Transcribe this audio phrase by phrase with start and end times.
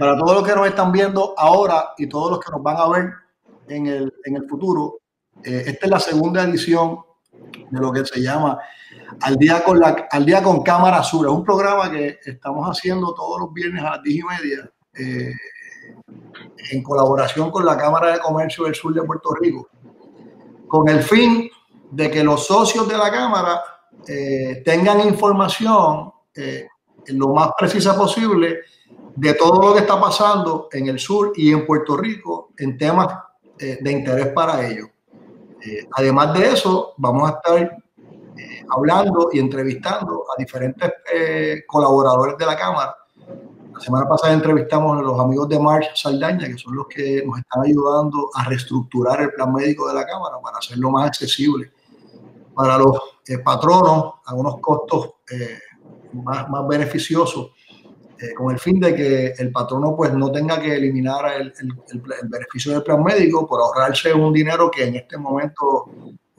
[0.00, 2.76] eh, para todos los que nos están viendo ahora y todos los que nos van
[2.76, 3.12] a ver
[3.68, 4.98] en el, en el futuro,
[5.44, 7.00] eh, esta es la segunda edición
[7.70, 8.58] de lo que se llama
[9.20, 11.26] Al Día con, la, Al día con Cámara Azul.
[11.26, 15.32] Es un programa que estamos haciendo todos los viernes a las 10 y media eh,
[16.70, 19.68] en colaboración con la Cámara de Comercio del Sur de Puerto Rico,
[20.66, 21.50] con el fin
[21.90, 23.62] de que los socios de la Cámara
[24.06, 26.12] eh, tengan información
[27.08, 28.60] lo más precisa posible
[29.16, 33.08] de todo lo que está pasando en el sur y en Puerto Rico en temas
[33.58, 34.88] de interés para ellos.
[35.62, 37.76] Eh, además de eso, vamos a estar
[38.36, 42.96] eh, hablando y entrevistando a diferentes eh, colaboradores de la Cámara.
[43.74, 47.38] La semana pasada entrevistamos a los amigos de March Saldaña, que son los que nos
[47.38, 51.70] están ayudando a reestructurar el plan médico de la Cámara para hacerlo más accesible
[52.54, 52.98] para los
[53.44, 55.14] patronos a unos costos
[56.12, 57.52] más, más beneficiosos
[58.22, 61.54] eh, con el fin de que el patrono pues no tenga que eliminar el,
[62.24, 65.90] beneficio del plan médico por ahorrarse un dinero que en este momento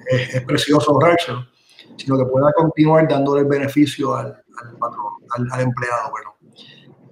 [0.06, 1.48] es, precioso ahorrárselo,
[1.98, 4.44] sino que pueda continuar dándole el beneficio al,
[4.80, 6.12] patrono, al, empleado.
[6.12, 6.36] Bueno,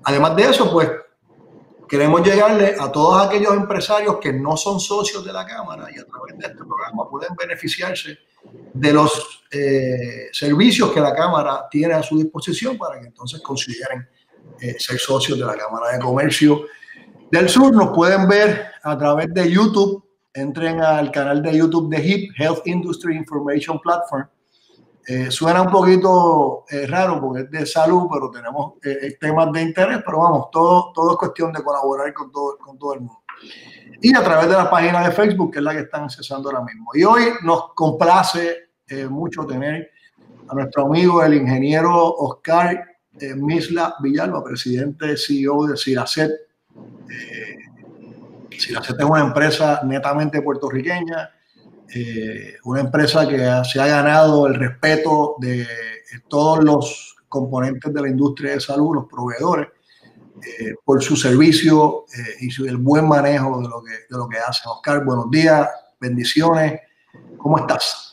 [0.04, 0.88] además de eso, pues
[1.88, 6.06] queremos llegarle a todos aquellos empresarios que no son socios de la Cámara y a
[6.06, 8.20] través de este programa pueden beneficiarse
[8.72, 14.08] de los eh, servicios que la Cámara tiene a su disposición para que entonces consideren
[14.62, 16.66] eh, ser socios de la Cámara de Comercio
[17.32, 17.74] del Sur.
[17.74, 20.04] Nos pueden ver a través de YouTube.
[20.34, 24.28] Entren al canal de YouTube de HIP, Health Industry Information Platform.
[25.08, 28.74] Eh, suena un poquito eh, raro porque es de salud, pero tenemos
[29.20, 32.94] temas de interés, pero vamos, todo, todo es cuestión de colaborar con todo, con todo
[32.94, 33.24] el mundo.
[34.02, 36.64] Y a través de la página de Facebook, que es la que están accesando ahora
[36.64, 36.92] mismo.
[36.94, 38.70] Y hoy nos complace
[39.10, 39.90] mucho tener
[40.48, 42.89] a nuestro amigo, el ingeniero Oscar
[43.20, 46.32] eh, Misla Villalba, presidente CEO de Ciracet.
[47.10, 47.58] Eh,
[48.58, 51.30] Ciracet es una empresa netamente puertorriqueña,
[51.94, 55.66] eh, una empresa que se ha ganado el respeto de
[56.28, 59.68] todos los componentes de la industria de salud, los proveedores,
[60.86, 62.06] por su servicio
[62.40, 64.62] y su, el buen manejo de lo, que, de lo que hace.
[64.70, 65.68] Oscar, buenos días,
[66.00, 66.80] bendiciones,
[67.38, 68.09] ¿cómo estás?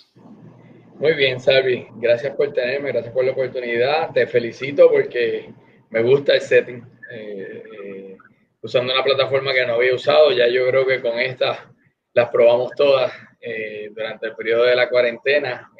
[0.98, 1.86] Muy bien, Salvi.
[1.96, 4.12] Gracias por tenerme, gracias por la oportunidad.
[4.14, 5.52] Te felicito porque
[5.90, 6.82] me gusta el setting.
[7.12, 8.16] Eh, eh,
[8.62, 11.70] usando una plataforma que no había usado, ya yo creo que con esta
[12.14, 13.12] las probamos todas
[13.42, 15.70] eh, durante el periodo de la cuarentena.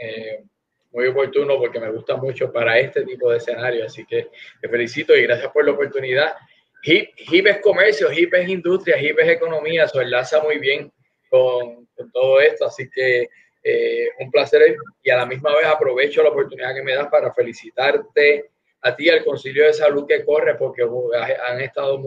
[0.92, 3.86] muy oportuno porque me gusta mucho para este tipo de escenario.
[3.86, 4.28] Así que
[4.60, 6.34] te felicito y gracias por la oportunidad.
[6.82, 10.92] HIP, HIP es comercio, HIP es industria, HIP es economía, eso enlaza muy bien
[11.30, 12.66] con, con todo esto.
[12.66, 13.30] Así que
[13.68, 17.34] eh, un placer y a la misma vez aprovecho la oportunidad que me das para
[17.34, 18.50] felicitarte
[18.82, 22.00] a ti, al Concilio de Salud que corre, porque han estado,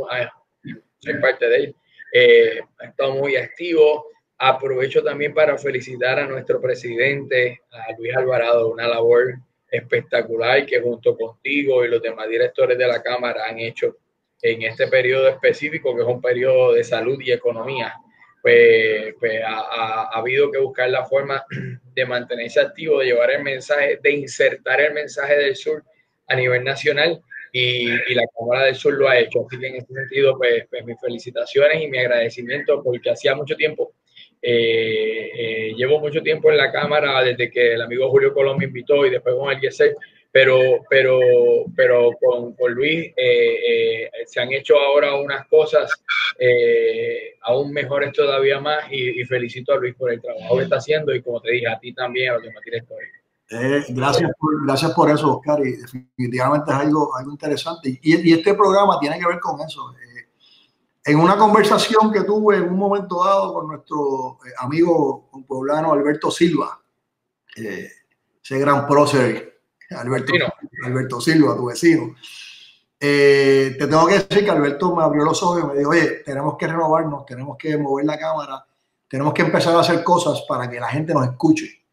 [1.00, 1.76] soy parte de él,
[2.14, 4.06] eh, han estado muy activos.
[4.38, 9.34] Aprovecho también para felicitar a nuestro presidente, a Luis Alvarado, una labor
[9.70, 13.98] espectacular que junto contigo y los demás directores de la Cámara han hecho
[14.42, 18.00] en este periodo específico, que es un periodo de salud y economía
[18.42, 21.44] pues, pues ha, habido que buscar la forma
[21.94, 25.84] de mantenerse activo, de llevar el mensaje, de insertar el mensaje del sur
[26.28, 29.46] a nivel nacional y, la Cámara del Sur lo ha hecho.
[29.46, 33.56] Así que en ese sentido, pues, pues mis felicitaciones y mi agradecimiento porque hacía mucho
[33.56, 33.94] tiempo,
[34.42, 38.66] eh, eh, llevo mucho tiempo en la Cámara desde que el amigo Julio Colón me
[38.66, 39.96] invitó y después con el GSE
[40.32, 41.20] pero, pero,
[41.76, 45.92] pero con, con Luis eh, eh, se han hecho ahora unas cosas
[46.38, 51.14] eh, aún mejores todavía más y, felicito a Luis por el trabajo que está haciendo
[51.16, 53.10] y como te dije, a ti también, a los demás directores.
[53.50, 57.90] Eh, gracias, por, gracias por eso, Oscar, y definitivamente es algo, algo interesante.
[57.90, 59.96] Y, y este programa tiene que ver con eso.
[61.06, 66.80] en una conversación que tuve en un momento dado con nuestro amigo poblano Alberto Silva,
[67.56, 69.49] ese gran prócer
[69.92, 70.34] Alberto,
[70.84, 72.16] Alberto Silva, tu vecino.
[73.00, 76.22] Eh, te tengo que decir que Alberto me abrió los ojos y me dijo, oye,
[76.26, 78.66] tenemos que renovarnos, tenemos que mover la cámara,
[79.08, 81.86] tenemos que empezar a hacer cosas para que la gente nos escuche.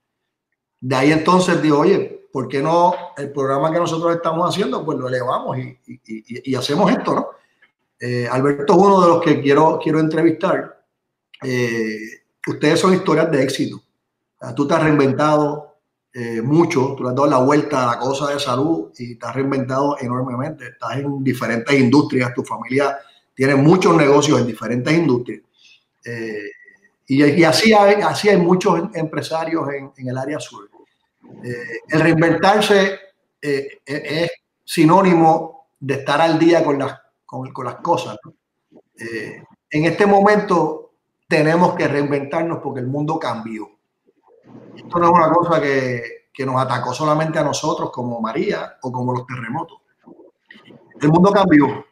[0.80, 4.98] De ahí entonces digo, oye, ¿por qué no el programa que nosotros estamos haciendo, pues
[4.98, 7.28] lo elevamos y, y, y, hacemos esto, ¿no?
[7.98, 10.84] Eh, Alberto es uno de los que quiero, quiero entrevistar.
[11.42, 11.98] Eh,
[12.46, 13.80] ustedes son historias de éxito.
[14.54, 15.65] tú te has reinventado,
[16.18, 19.34] eh, mucho, tú le has la vuelta a la cosa de salud y te has
[19.34, 20.68] reinventado enormemente.
[20.68, 22.96] Estás en diferentes industrias, tu familia
[23.34, 25.42] tiene muchos negocios en diferentes industrias.
[26.02, 26.50] Eh,
[27.08, 30.70] y, así, hay, así hay muchos empresarios en, el área sur.
[31.44, 32.98] Eh, el reinventarse
[33.38, 34.30] es
[34.64, 38.16] sinónimo de estar al día con las con las cosas.
[38.98, 40.92] en este momento
[41.28, 43.75] tenemos que reinventarnos porque el mundo cambió.
[44.76, 48.92] Esto no es una cosa que, que nos atacó solamente a nosotros como María o
[48.92, 49.78] como los terremotos.
[51.00, 51.86] El mundo cambió.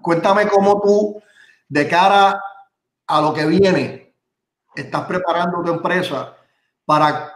[0.00, 1.22] cuéntame cómo tú,
[1.68, 2.40] de cara
[3.06, 4.14] a lo que viene,
[4.74, 6.36] estás preparando tu empresa
[6.86, 7.34] para,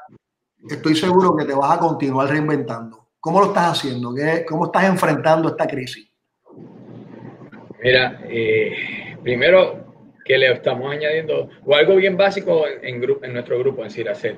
[0.69, 3.09] estoy seguro que te vas a continuar reinventando.
[3.21, 4.15] ¿Cómo lo estás haciendo?
[4.49, 6.11] ¿Cómo estás enfrentando esta crisis?
[7.83, 9.90] Mira, eh, primero
[10.25, 14.37] que le estamos añadiendo, o algo bien básico en, en nuestro grupo, en Ciracet.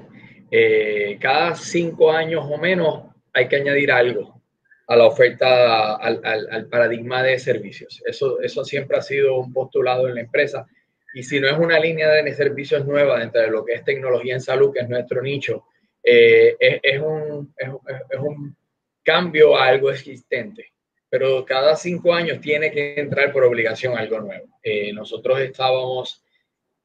[0.51, 4.41] Eh, cada cinco años o menos hay que añadir algo
[4.87, 8.03] a la oferta, al, al, paradigma de servicios.
[8.05, 10.67] Eso, eso siempre ha sido un postulado en la empresa
[11.15, 14.35] y si no es una línea de servicios nueva dentro de lo que es tecnología
[14.35, 15.65] en salud, que es nuestro nicho,
[16.03, 18.57] eh, es, un, es, un,
[19.05, 20.73] cambio a algo existente.
[21.13, 24.47] Pero cada cinco años tiene que entrar por obligación algo nuevo.
[24.63, 26.25] Eh, nosotros estábamos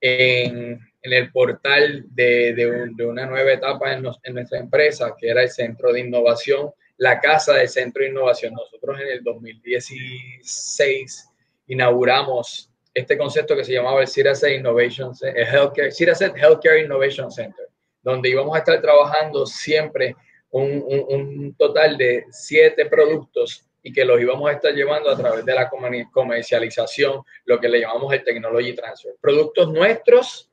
[0.01, 5.29] en, en el portal de, de, de, una nueva etapa en, en nuestra empresa, que
[5.29, 8.53] era el Centro de Innovación, la casa del Centro de Innovación.
[8.53, 11.29] Nosotros en el 2016
[11.67, 15.93] inauguramos este concepto que se llamaba el Ciraset Innovation el Healthcare,
[16.35, 17.69] Healthcare Innovation Center,
[18.01, 20.17] donde íbamos a estar trabajando siempre
[20.49, 25.45] un, un, total de siete productos y que los íbamos a estar llevando a través
[25.45, 29.13] de la comercialización, lo que le llamamos el Technology Transfer.
[29.21, 30.51] Productos nuestros,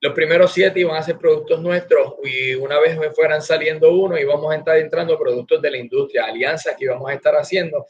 [0.00, 4.18] los primeros siete iban a ser productos nuestros y una vez me fueran saliendo uno
[4.18, 7.86] íbamos a estar entrando productos de la industria, alianzas que íbamos a estar haciendo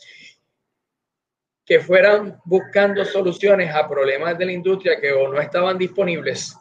[1.64, 6.54] que fueran buscando soluciones a problemas de la industria que o no estaban disponibles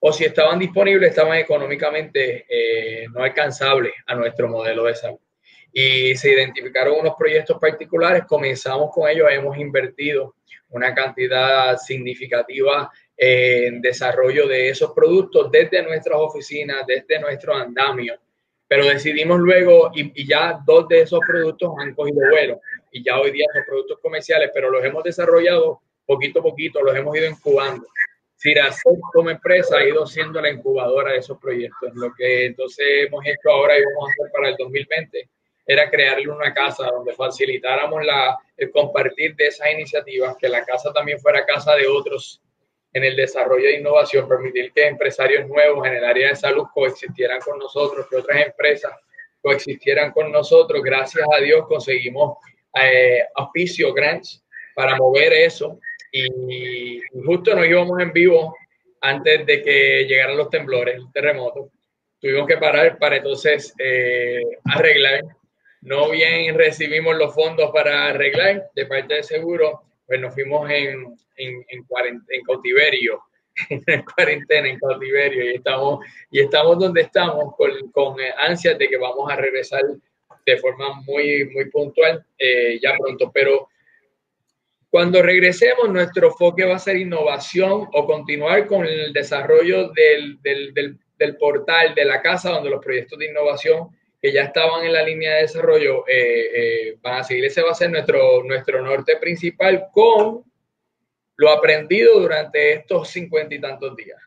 [0.00, 5.20] o si estaban disponibles estaban económicamente eh, no alcanzables a nuestro modelo de salud.
[5.72, 10.34] Y se identificaron unos proyectos particulares, comenzamos con ellos, hemos invertido
[10.70, 18.18] una cantidad significativa en desarrollo de esos productos desde nuestras oficinas, desde nuestro andamio,
[18.66, 22.60] pero decidimos luego, y, ya dos de esos productos han cogido vuelo
[22.92, 26.96] y ya hoy día son productos comerciales, pero los hemos desarrollado poquito a poquito, los
[26.96, 27.86] hemos ido incubando.
[28.36, 31.90] Ciracet como empresa ha ido siendo la incubadora de esos proyectos.
[31.94, 35.28] Lo que entonces hemos hecho ahora y vamos a hacer para el 2020
[35.66, 40.92] era crearle una casa donde facilitáramos la, el compartir de esas iniciativas, que la casa
[40.92, 42.42] también fuera casa de otros
[42.92, 47.40] en el desarrollo de innovación, permitir que empresarios nuevos en el área de salud coexistieran
[47.40, 48.92] con nosotros, que otras empresas
[49.40, 50.82] coexistieran con nosotros.
[50.82, 52.38] Gracias a Dios conseguimos
[52.74, 55.78] eh, auspicio grants para mover eso
[56.12, 58.54] y justo nos íbamos en vivo
[59.00, 61.70] antes de que llegaran los temblores, el terremoto.
[62.20, 65.22] Tuvimos que parar para entonces eh, arreglar.
[65.82, 71.16] No bien recibimos los fondos para arreglar de parte de seguro, pues nos fuimos en,
[71.36, 73.22] en, en, cautiverio,
[73.70, 78.96] en cuarentena, en cautiverio, y estamos, y estamos donde estamos con, con ansias de que
[78.98, 79.82] vamos a regresar
[80.44, 83.30] de forma muy, muy puntual eh, ya pronto.
[83.32, 83.68] Pero
[84.90, 90.98] cuando regresemos, nuestro enfoque va a ser innovación o continuar con el desarrollo del, del,
[91.16, 93.88] del, portal de la casa, donde los proyectos de innovación
[94.20, 97.44] que ya estaban en la línea de desarrollo eh, eh, van a seguir.
[97.44, 100.44] Ese va a ser nuestro, nuestro norte principal con
[101.36, 104.20] lo aprendido durante estos cincuenta y tantos días.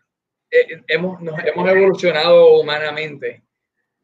[0.88, 3.44] hemos, nos, hemos evolucionado humanamente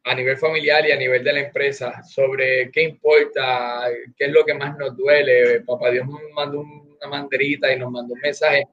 [0.04, 4.46] a nivel familiar y a nivel de la empresa sobre qué importa, qué es lo
[4.46, 5.62] que más nos duele.
[5.62, 8.66] Papá Dios nos mandó una manderita y nos mandó un mensaje.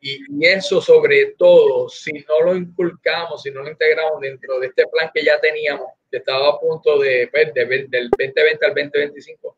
[0.00, 4.86] Y, eso sobre todo, si no lo inculcamos, si no lo integramos dentro de este
[4.88, 5.86] plan que ya teníamos,
[6.18, 9.56] estaba a punto de, pues, del 2020 al 2025,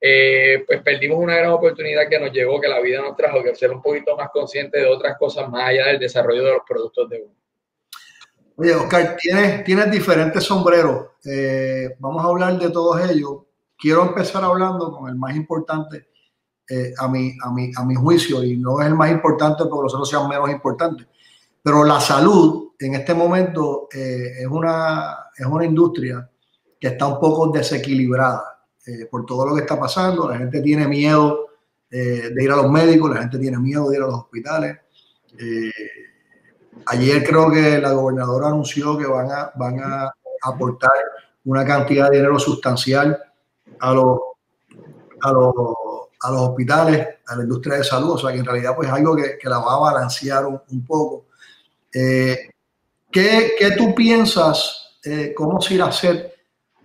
[0.00, 3.54] eh, pues perdimos una gran oportunidad que nos llegó, que la vida nos trajo, que
[3.54, 7.10] ser un poquito más consciente de otras cosas más allá del desarrollo de los productos
[7.10, 7.34] de uno.
[8.56, 11.06] Oye, Oscar, tienes, tienes diferentes sombreros.
[11.24, 13.42] Eh, vamos a hablar de todos ellos.
[13.76, 16.08] Quiero empezar hablando con el más importante
[16.68, 19.84] eh, a, mi, a, mi, a mi juicio, y no es el más importante porque
[19.84, 21.06] los otros sean menos importantes.
[21.62, 26.28] Pero la salud en este momento eh, es, una, es una industria
[26.78, 28.54] que está un poco desequilibrada
[29.10, 30.30] por todo lo que está pasando.
[30.30, 31.48] La gente tiene miedo
[31.90, 34.78] de ir a los médicos, la gente tiene miedo de ir a los hospitales.
[36.86, 40.90] Ayer creo que la gobernadora anunció que van a, van a aportar
[41.44, 43.18] una cantidad de dinero sustancial
[43.80, 44.18] a los,
[45.20, 45.54] a los,
[46.22, 49.16] a los hospitales, a la industria de salud, o sea que en realidad pues algo
[49.16, 51.26] que, que la va a balancear un, un poco.
[51.92, 52.50] Eh,
[53.10, 56.34] ¿qué, ¿qué, tú piensas, eh, cómo hacer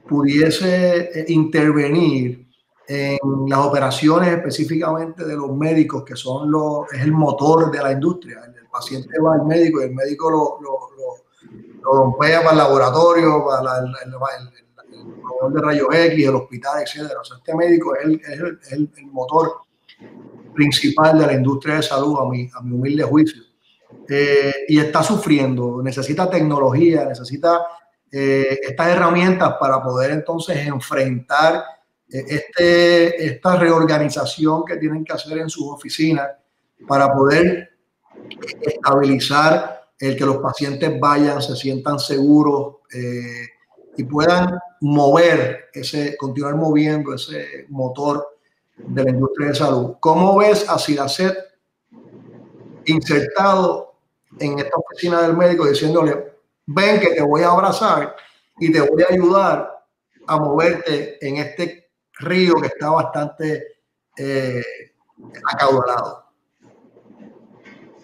[0.08, 2.48] pudiese eh, intervenir
[2.88, 3.18] en
[3.48, 8.42] las operaciones específicamente de los médicos, que son los, es el motor de la industria.
[8.46, 10.90] El, paciente va al médico y el médico lo, lo,
[11.84, 17.12] lo para el laboratorio, para el, el, de rayos X, el hospital, etc.
[17.22, 19.58] O sea, este médico es, es el, motor
[20.56, 23.44] principal de la industria de salud, a mi, a mi humilde juicio.
[24.08, 27.66] Eh, y está sufriendo, necesita tecnología, necesita
[28.12, 31.64] eh, estas herramientas para poder entonces enfrentar
[32.10, 36.28] eh, este, esta reorganización que tienen que hacer en sus oficinas
[36.86, 37.70] para poder
[38.62, 42.76] estabilizar el que los pacientes vayan, se sientan seguros
[43.96, 48.38] y puedan mover ese, continuar moviendo ese motor
[48.76, 49.96] de la industria de salud.
[50.00, 51.53] ¿Cómo ves a Siracet
[52.86, 53.96] insertado
[54.40, 56.34] en esta oficina del médico diciéndole,
[56.66, 58.16] ven que te voy a abrazar
[58.60, 59.84] y te voy a ayudar
[60.28, 63.78] a moverte en este río que está bastante
[64.18, 64.62] eh,
[65.52, 66.24] acaudalado.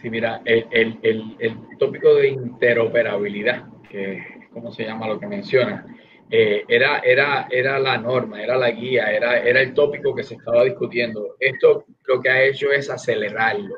[0.01, 5.27] Sí, mira, el, el, el, tópico de interoperabilidad, que es como se llama lo que
[5.27, 5.86] menciona,
[6.31, 10.36] eh, era, era, era la norma, era la guía, era, era el tópico que se
[10.36, 11.36] estaba discutiendo.
[11.39, 13.75] Esto lo que ha hecho es acelerarlo.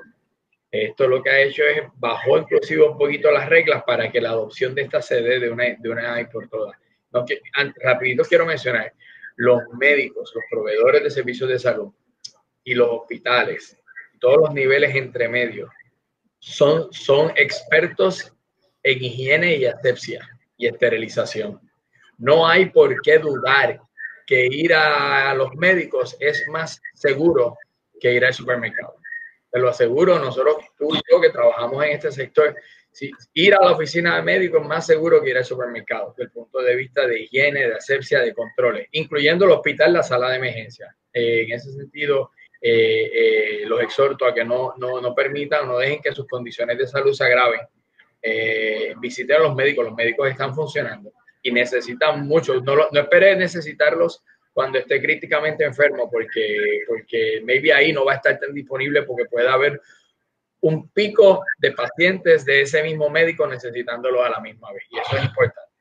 [0.71, 4.29] Esto lo que ha hecho es bajó inclusive un poquito las reglas para que la
[4.29, 6.77] adopción de esta se dé de una, de una vez por todas.
[7.11, 7.25] No,
[7.83, 8.93] rapidito quiero mencionar,
[9.35, 11.91] los médicos, los proveedores de servicios de salud
[12.63, 13.77] y los hospitales,
[14.21, 15.69] todos los niveles entre medios,
[16.39, 18.33] son, son expertos
[18.83, 20.25] en higiene y asepsia
[20.55, 21.59] y esterilización.
[22.17, 23.81] No hay por qué dudar
[24.25, 27.57] que ir a los médicos es más seguro
[27.99, 29.00] que ir al supermercado
[29.51, 32.55] te lo aseguro, nosotros, tú y yo que trabajamos en este sector,
[32.91, 36.23] si, ir a la oficina de médico es más seguro que ir al supermercado, desde
[36.23, 40.29] el punto de vista de higiene, de asepsia, de controles, incluyendo el hospital, la sala
[40.29, 40.95] de emergencia.
[41.13, 42.31] Eh, en ese sentido,
[42.61, 46.77] eh, eh, los exhorto a que no, no, no, permitan, no dejen que sus condiciones
[46.77, 47.61] de salud se agraven.
[48.99, 52.61] visiten a los médicos, los médicos están funcionando y necesitan mucho.
[52.61, 58.15] No, no esperes necesitarlos cuando esté críticamente enfermo, porque, porque maybe ahí no va a
[58.15, 59.81] estar tan disponible porque puede haber
[60.61, 64.83] un pico de pacientes de ese mismo médico necesitándolo a la misma vez.
[64.89, 65.71] Y eso es importante.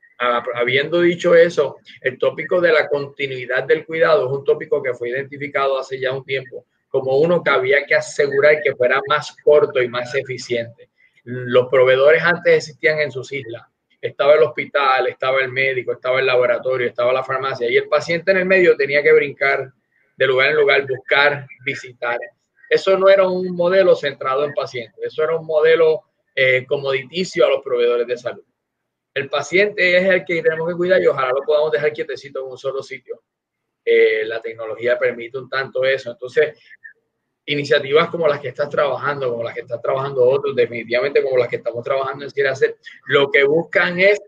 [0.53, 5.09] Habiendo dicho eso, el tópico de la continuidad del cuidado es un tópico que fue
[5.09, 9.81] identificado hace ya un tiempo como uno que había que asegurar que fuera más corto
[9.81, 10.89] y más eficiente.
[11.23, 13.70] Los proveedores antes existían en sus islas
[14.01, 18.31] estaba el hospital, estaba el médico, estaba el laboratorio, estaba la farmacia y el paciente
[18.31, 19.71] en el medio tenía que brincar
[20.17, 22.19] de lugar en lugar, buscar, visitar.
[22.67, 26.03] Eso no era un modelo centrado en pacientes, eso era un modelo
[26.35, 28.43] eh, comoditicio a los proveedores de salud.
[29.13, 32.51] El paciente es el que tenemos que cuidar y ojalá lo podamos dejar quietecito en
[32.51, 33.21] un solo sitio.
[33.83, 36.11] Eh, la tecnología permite un tanto eso.
[36.11, 36.57] Entonces,
[37.51, 41.47] iniciativas como las que estás trabajando, como las que estás trabajando otros, definitivamente como las
[41.47, 42.77] que estamos trabajando en hacer,
[43.07, 44.21] lo que buscan es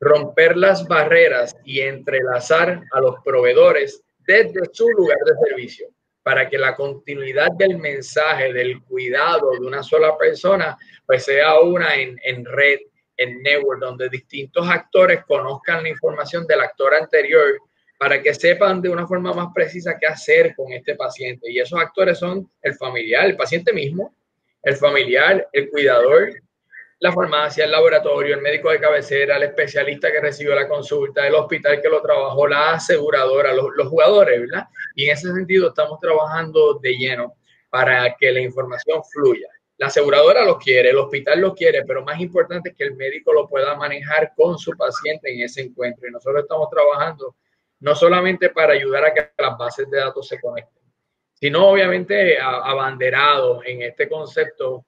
[0.00, 5.88] romper las barreras y entrelazar a los proveedores desde su lugar de servicio
[6.22, 11.94] para que la continuidad del mensaje, del cuidado de una sola persona, pues sea una
[11.96, 12.78] en, en red,
[13.16, 17.60] en network, donde distintos actores conozcan la información del actor anterior
[17.98, 21.50] para que sepan de una forma más precisa qué hacer con este paciente.
[21.50, 24.14] Y esos actores son el familiar, el paciente mismo,
[24.62, 26.34] el familiar, el cuidador,
[27.00, 31.34] la farmacia, el laboratorio, el médico de cabecera, el especialista que recibió la consulta, el
[31.34, 34.68] hospital que lo trabajó, la aseguradora, los, jugadores, ¿verdad?
[34.94, 37.34] Y en ese sentido estamos trabajando de lleno
[37.68, 39.48] para que la información fluya.
[39.76, 43.32] La aseguradora lo quiere, el hospital lo quiere, pero más importante es que el médico
[43.32, 46.08] lo pueda manejar con su paciente en ese encuentro.
[46.08, 47.34] Y nosotros estamos trabajando
[47.84, 50.82] no solamente para ayudar a que las bases de datos se conecten,
[51.34, 54.86] sino obviamente abanderado en este concepto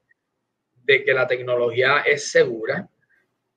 [0.83, 2.89] de que la tecnología es segura,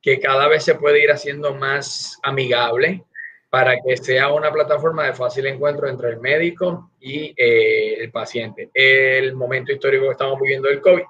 [0.01, 3.05] que cada vez se puede ir haciendo más amigable
[3.49, 8.69] para que sea una plataforma de fácil encuentro entre el médico y eh, el paciente.
[8.73, 11.03] El momento histórico que estamos viviendo del COVID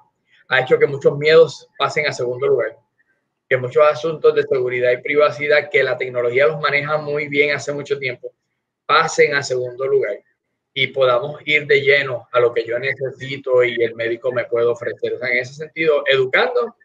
[0.50, 2.78] ha hecho que muchos miedos pasen a segundo lugar
[3.50, 7.74] que muchos asuntos de seguridad y privacidad que la tecnología los maneja muy bien hace
[7.74, 8.32] mucho tiempo,
[8.86, 10.20] pasen a segundo lugar
[10.72, 14.68] y podamos ir de lleno a lo que yo necesito y el médico me puede
[14.68, 15.14] ofrecer.
[15.14, 16.76] O sea, en ese sentido, educando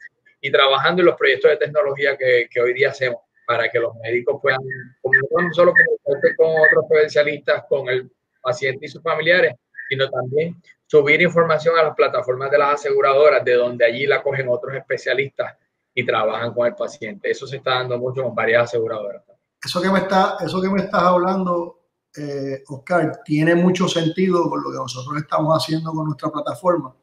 [0.41, 3.95] y trabajando en los proyectos de tecnología que, que hoy día hacemos para que los
[3.97, 9.55] médicos puedan, no solo con otros especialistas, con el paciente y sus familiares,
[9.91, 10.57] sino también
[10.87, 15.55] subir información a las plataformas de las aseguradoras, de donde allí la cogen otros especialistas
[15.95, 17.31] y trabajan con el paciente.
[17.31, 19.23] Eso se está dando mucho con varias aseguradoras.
[19.65, 21.85] Eso que me, está, eso que me estás hablando
[22.17, 26.95] eh, Oscar, tiene mucho sentido con lo que nosotros estamos haciendo con nuestra plataforma.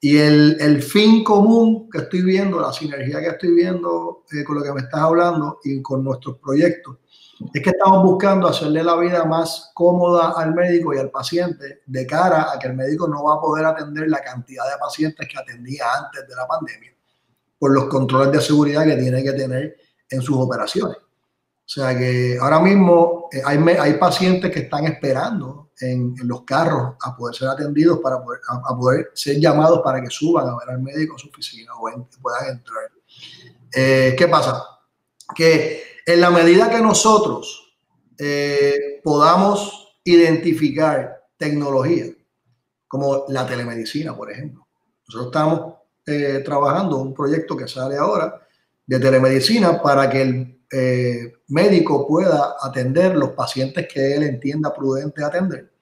[0.00, 4.56] Y el, el fin común que estoy viendo, la sinergia que estoy viendo eh, con
[4.56, 6.98] lo que me estás hablando y con nuestros proyectos,
[7.52, 12.06] es que estamos buscando hacerle la vida más cómoda al médico y al paciente de
[12.06, 15.38] cara a que el médico no va a poder atender la cantidad de pacientes que
[15.38, 16.95] atendía antes de la pandemia
[17.58, 19.76] por los controles de seguridad que tiene que tener
[20.08, 20.96] en sus operaciones.
[20.98, 26.42] O sea que ahora mismo eh, hay, hay pacientes que están esperando en, en, los
[26.42, 30.56] carros a poder ser atendidos para poder, a, poder ser llamados para que suban a
[30.56, 31.80] ver al médico a su oficina o
[32.22, 32.90] puedan entrar.
[33.74, 34.62] Eh, ¿Qué pasa?
[35.34, 37.76] Que en la medida que nosotros
[38.16, 42.06] eh, podamos identificar tecnología,
[42.86, 44.66] como la telemedicina, por ejemplo.
[45.08, 45.74] Nosotros estamos
[46.06, 48.40] eh, trabajando un proyecto que sale ahora
[48.86, 55.24] de telemedicina para que el eh, médico pueda atender los pacientes que él entienda prudente
[55.24, 55.72] atender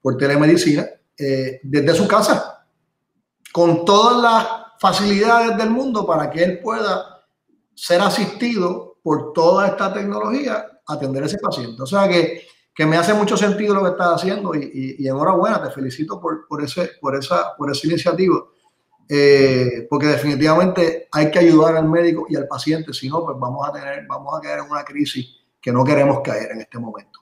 [0.00, 0.86] por telemedicina
[1.18, 2.66] desde su casa,
[3.50, 4.46] con todas las
[4.78, 7.24] facilidades del mundo para que él pueda
[7.74, 11.82] ser asistido por toda esta tecnología atender a ese paciente.
[11.82, 12.42] O sea que,
[12.74, 16.46] que me hace mucho sentido lo que estás haciendo y, y, enhorabuena, te felicito por,
[16.48, 18.44] por, ese, por, esa, por esa iniciativa,
[19.08, 23.68] eh, porque definitivamente hay que ayudar al médico y al paciente, si no, pues vamos
[23.68, 27.20] a, tener, vamos a caer en una crisis que no queremos caer en este momento.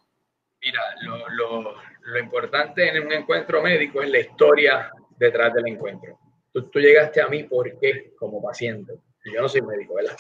[0.63, 6.19] Mira, lo, lo, lo importante en un encuentro médico es la historia detrás del encuentro.
[6.53, 8.95] Tú, tú llegaste a mí porque como paciente,
[9.25, 10.17] yo no soy médico, ¿verdad?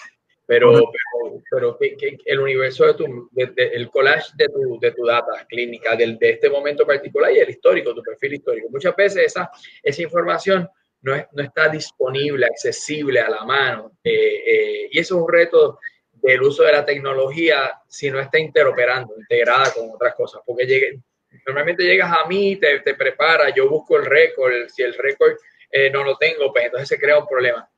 [0.46, 4.78] pero, pero, pero que, que, el universo de tu, de, de, el collage de tu,
[4.78, 8.68] de tu data clínica, del, de este momento particular y el histórico, tu perfil histórico.
[8.70, 9.50] Muchas veces esa,
[9.82, 10.68] esa información
[11.04, 13.92] no, es, no está disponible, accesible a la mano.
[14.02, 15.78] Eh, eh, y eso es un reto
[16.12, 20.40] del uso de la tecnología si no está interoperando, integrada con otras cosas.
[20.46, 20.98] Porque
[21.46, 25.34] normalmente llegas a mí, te, te preparas, yo busco el récord, si el récord
[25.70, 27.68] eh, no lo tengo, pues entonces se crea un problema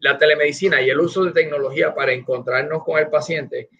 [0.00, 3.70] la telemedicina y el uso de tecnología para encontrarnos con el paciente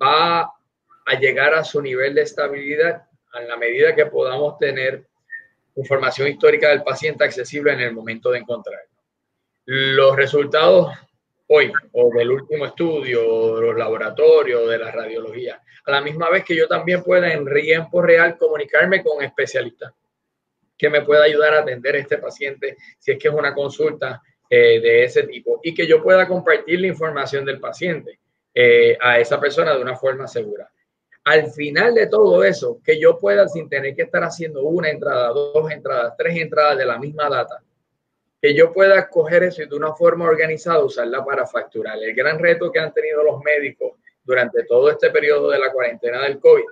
[0.00, 5.09] va a llegar a su nivel de estabilidad a la medida que podamos tener
[5.76, 8.90] información histórica del paciente accesible en el momento de encontrarlo.
[9.64, 10.92] Los resultados
[11.48, 16.30] hoy, o del último estudio, o de los laboratorios, de la radiología, a la misma
[16.30, 19.92] vez que yo también pueda en tiempo real comunicarme con especialistas
[20.76, 24.22] que me pueda ayudar a atender a este paciente si es que es una consulta
[24.48, 28.18] eh, de ese tipo y que yo pueda compartir la información del paciente
[28.54, 30.70] eh, a esa persona de una forma segura.
[31.24, 35.28] Al final de todo eso, que yo pueda, sin tener que estar haciendo una entrada,
[35.28, 37.62] dos entradas, tres entradas de la misma data,
[38.40, 41.98] que yo pueda coger eso y de una forma organizada usarla para facturar.
[41.98, 43.92] El gran reto que han tenido los médicos
[44.24, 46.64] durante todo este periodo de la cuarentena del COVID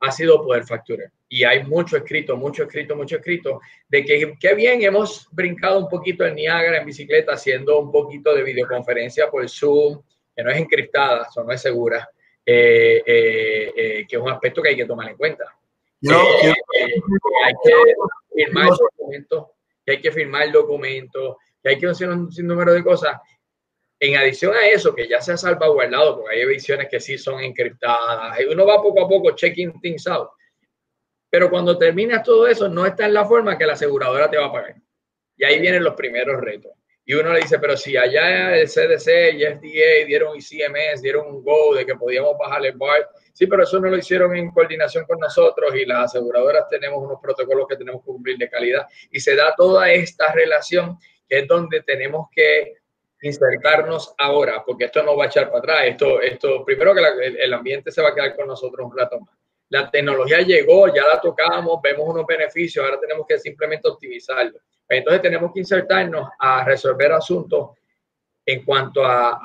[0.00, 1.10] ha sido poder facturar.
[1.28, 5.88] Y hay mucho escrito, mucho escrito, mucho escrito, de que qué bien hemos brincado un
[5.88, 10.02] poquito en Niagara en bicicleta haciendo un poquito de videoconferencia por Zoom,
[10.34, 12.08] que no es encriptada, eso no es segura,
[12.52, 15.44] eh, eh, eh, que es un aspecto que hay que tomar en cuenta.
[16.00, 16.52] Yo, yo,
[17.44, 17.72] hay que
[18.34, 19.52] firmar el documento,
[19.84, 23.20] que hay que firmar el documento, que hay que hacer un sinnúmero de cosas
[24.00, 27.40] en adición a eso, que ya se ha salvaguardado, porque hay ediciones que sí son
[27.40, 30.30] encriptadas, uno va poco a poco checking things out.
[31.30, 34.46] Pero cuando terminas todo eso, no está en la forma que la aseguradora te va
[34.46, 34.76] a pagar.
[35.36, 36.72] Y ahí vienen los primeros retos.
[37.10, 41.26] Y uno le dice, pero si allá el CDC y FDA dieron y CMS dieron
[41.26, 44.52] un go de que podíamos bajar el bar, sí, pero eso no lo hicieron en
[44.52, 48.86] coordinación con nosotros y las aseguradoras tenemos unos protocolos que tenemos que cumplir de calidad.
[49.10, 52.74] Y se da toda esta relación que es donde tenemos que
[53.22, 55.78] insertarnos ahora, porque esto no va a echar para atrás.
[55.86, 59.18] Esto, esto primero que la, el ambiente se va a quedar con nosotros un rato
[59.18, 59.39] más.
[59.70, 64.58] La tecnología llegó, ya la tocamos, vemos unos beneficios, ahora tenemos que simplemente optimizarlo.
[64.88, 67.70] Entonces tenemos que insertarnos a resolver asuntos
[68.44, 69.40] en cuanto a,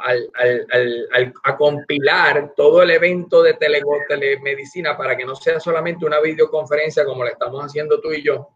[1.44, 7.06] a compilar todo el evento de tele, telemedicina para que no sea solamente una videoconferencia
[7.06, 8.56] como la estamos haciendo tú y yo,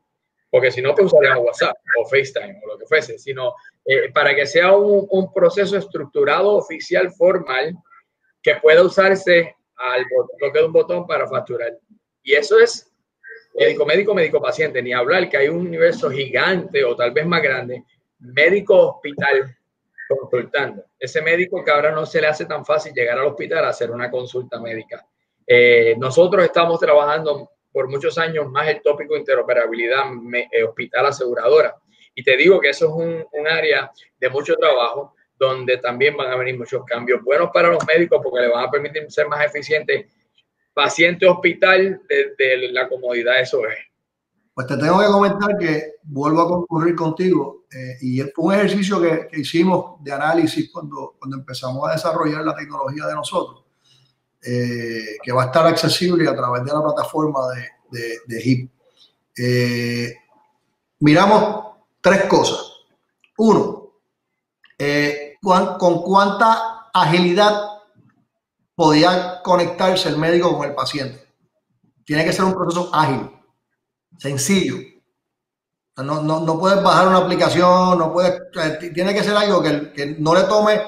[0.49, 3.53] porque si no, pues usaríamos WhatsApp o FaceTime o lo que fuese, sino
[3.86, 7.75] eh, para que sea un, proceso estructurado, oficial, formal,
[8.41, 10.05] que pueda usarse al
[10.39, 11.77] toque de un botón para facturar.
[12.23, 12.91] Y eso es
[13.55, 17.41] médico, médico, médico, paciente, ni hablar que hay un universo gigante o tal vez más
[17.41, 17.83] grande,
[18.19, 19.55] médico hospital
[20.07, 20.85] consultando.
[20.97, 23.91] Ese médico que ahora no se le hace tan fácil llegar al hospital a hacer
[23.91, 25.05] una consulta médica.
[25.45, 30.05] Eh, nosotros estamos trabajando por muchos años más el tópico de interoperabilidad
[30.51, 31.75] eh, hospital aseguradora.
[32.15, 36.32] Y te digo que eso es un, un, área de mucho trabajo donde también van
[36.32, 39.45] a venir muchos cambios buenos para los médicos porque le van a permitir ser más
[39.45, 40.06] eficientes
[40.73, 43.60] paciente-hospital desde la comodidad de eso
[44.54, 49.02] Pues te tengo que comentar que vuelvo a concurrir contigo eh, y fue un ejercicio
[49.02, 53.65] que, hicimos de análisis cuando, cuando empezamos a desarrollar la tecnología de nosotros,
[54.41, 57.39] eh, que va a estar accesible a través de la plataforma
[57.91, 58.71] de, de, HIP.
[59.38, 60.15] Eh,
[60.99, 62.60] miramos tres cosas.
[63.38, 63.91] Uno,
[65.41, 67.69] con cuánta agilidad
[68.75, 71.28] podía conectarse el médico con el paciente.
[72.06, 73.30] Tiene que ser un proceso ágil,
[74.17, 74.78] sencillo.
[75.97, 78.39] No, no, no puedes bajar una aplicación, no puedes,
[78.93, 80.82] tiene que ser algo que, que no le tome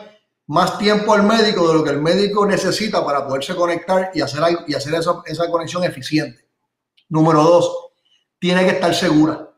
[0.47, 4.41] más tiempo al médico de lo que el médico necesita para poderse conectar y hacer,
[4.67, 6.47] y hacer esa, esa conexión eficiente.
[7.09, 7.89] Número dos,
[8.39, 9.50] tiene que estar segura.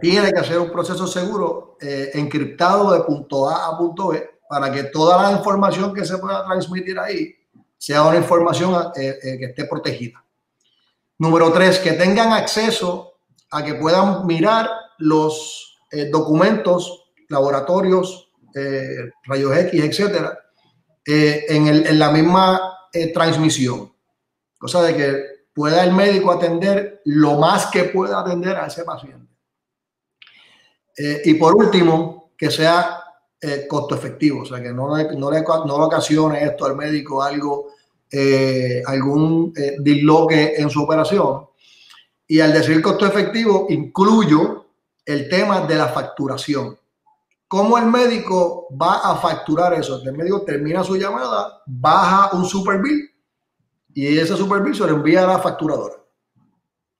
[0.00, 4.72] Tiene que hacer un proceso seguro eh, encriptado de punto A a punto B para
[4.72, 7.34] que toda la información que se pueda transmitir ahí
[7.76, 10.24] sea una información eh, eh, que esté protegida.
[11.18, 13.18] Número tres, que tengan acceso
[13.50, 15.78] a que puedan mirar los
[16.10, 18.30] documentos, laboratorios,
[19.24, 20.38] rayos X, etcétera,
[21.06, 22.78] en, en, la misma
[23.14, 23.94] transmisión.
[24.58, 29.25] Cosa de que pueda el médico atender lo más que pueda atender a ese paciente.
[30.96, 33.02] Y por último, que sea
[33.40, 37.68] eh, costo efectivo, o sea, que no le, no ocasione esto al médico algo,
[38.10, 41.46] eh, algún eh, disloque en su operación.
[42.26, 44.66] Y al decir costo efectivo, incluyo
[45.04, 46.78] el tema de la facturación.
[47.46, 50.02] ¿Cómo el médico va a facturar eso?
[50.02, 53.08] El médico termina su llamada, baja un super bill
[53.94, 55.94] y ese super bill se lo envía a la facturadora.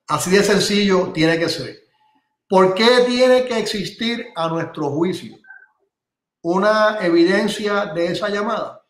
[0.07, 1.86] Así de sencillo tiene que ser.
[2.49, 5.37] ¿Por qué tiene que existir a nuestro juicio
[6.43, 8.83] una evidencia de esa llamada?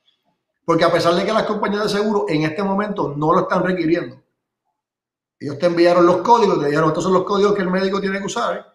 [0.65, 3.63] Porque a pesar de que las compañías de seguro en este momento no lo están
[3.65, 4.21] requiriendo,
[5.39, 8.19] ellos te enviaron los códigos, te dijeron, estos son los códigos que el médico tiene
[8.19, 8.75] que usar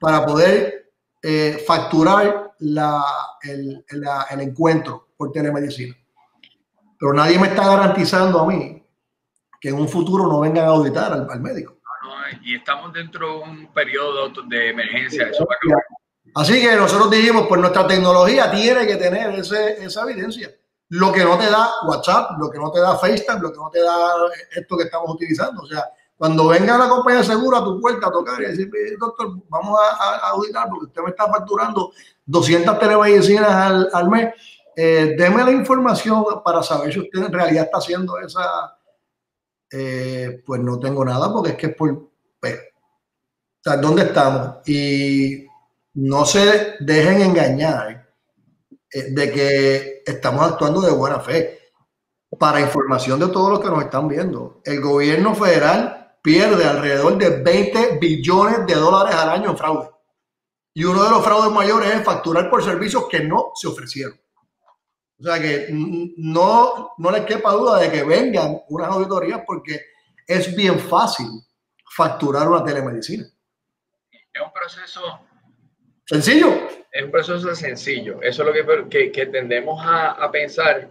[0.00, 3.84] para poder eh, facturar el,
[4.40, 5.96] encuentro por telemedicina.
[6.98, 8.84] Pero nadie me está garantizando a mí
[9.60, 11.77] que en un futuro no vengan a auditar al, médico.
[12.42, 15.28] Y estamos dentro de un periodo de emergencia.
[15.28, 15.46] Eso
[16.34, 20.50] Así que nosotros dijimos, pues nuestra tecnología tiene que tener ese, esa evidencia.
[20.90, 23.70] Lo que no te da WhatsApp, lo que no te da FaceTime, lo que no
[23.70, 24.14] te da
[24.54, 25.62] esto que estamos utilizando.
[25.62, 25.84] O sea,
[26.16, 29.78] cuando venga la compañía de seguro a tu puerta a tocar y decir, doctor, vamos
[29.80, 31.92] a, auditar porque usted me está facturando
[32.26, 34.34] 200 telemedicinas al, al mes,
[34.80, 38.78] eh, deme la información para saber si usted en realidad está haciendo esa.
[39.70, 42.07] Eh, pues no tengo nada porque es que es por.
[42.40, 42.60] Pues,
[43.64, 44.68] ¿dónde estamos?
[44.68, 45.46] Y
[45.94, 48.08] no se dejen engañar
[48.90, 51.56] eh, de que estamos actuando de buena fe.
[52.38, 57.42] Para información de todos los que nos están viendo, el gobierno federal pierde alrededor de
[57.42, 59.88] 20 billones de dólares al año en fraude.
[60.74, 64.20] Y uno de los fraudes mayores es facturar por servicios que no se ofrecieron.
[65.18, 69.80] O sea que no, no les quepa duda de que vengan unas auditorías porque
[70.26, 71.26] es bien fácil
[71.98, 73.24] facturar una telemedicina.
[74.32, 75.20] Es un proceso
[76.08, 76.48] Sencillo.
[76.90, 78.22] Es un proceso sencillo.
[78.22, 80.88] Eso es lo que, que, tendemos a, a, pensar.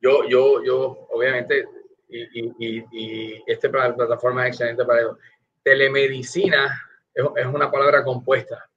[0.00, 1.64] Yo, yo, yo, obviamente,
[2.08, 5.18] y, y, y esta plataforma es excelente para eso.
[5.62, 6.82] Telemedicina
[7.14, 8.68] es, es una palabra compuesta.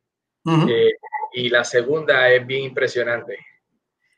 [0.45, 0.91] Eh,
[1.33, 3.39] y la segunda es bien impresionante.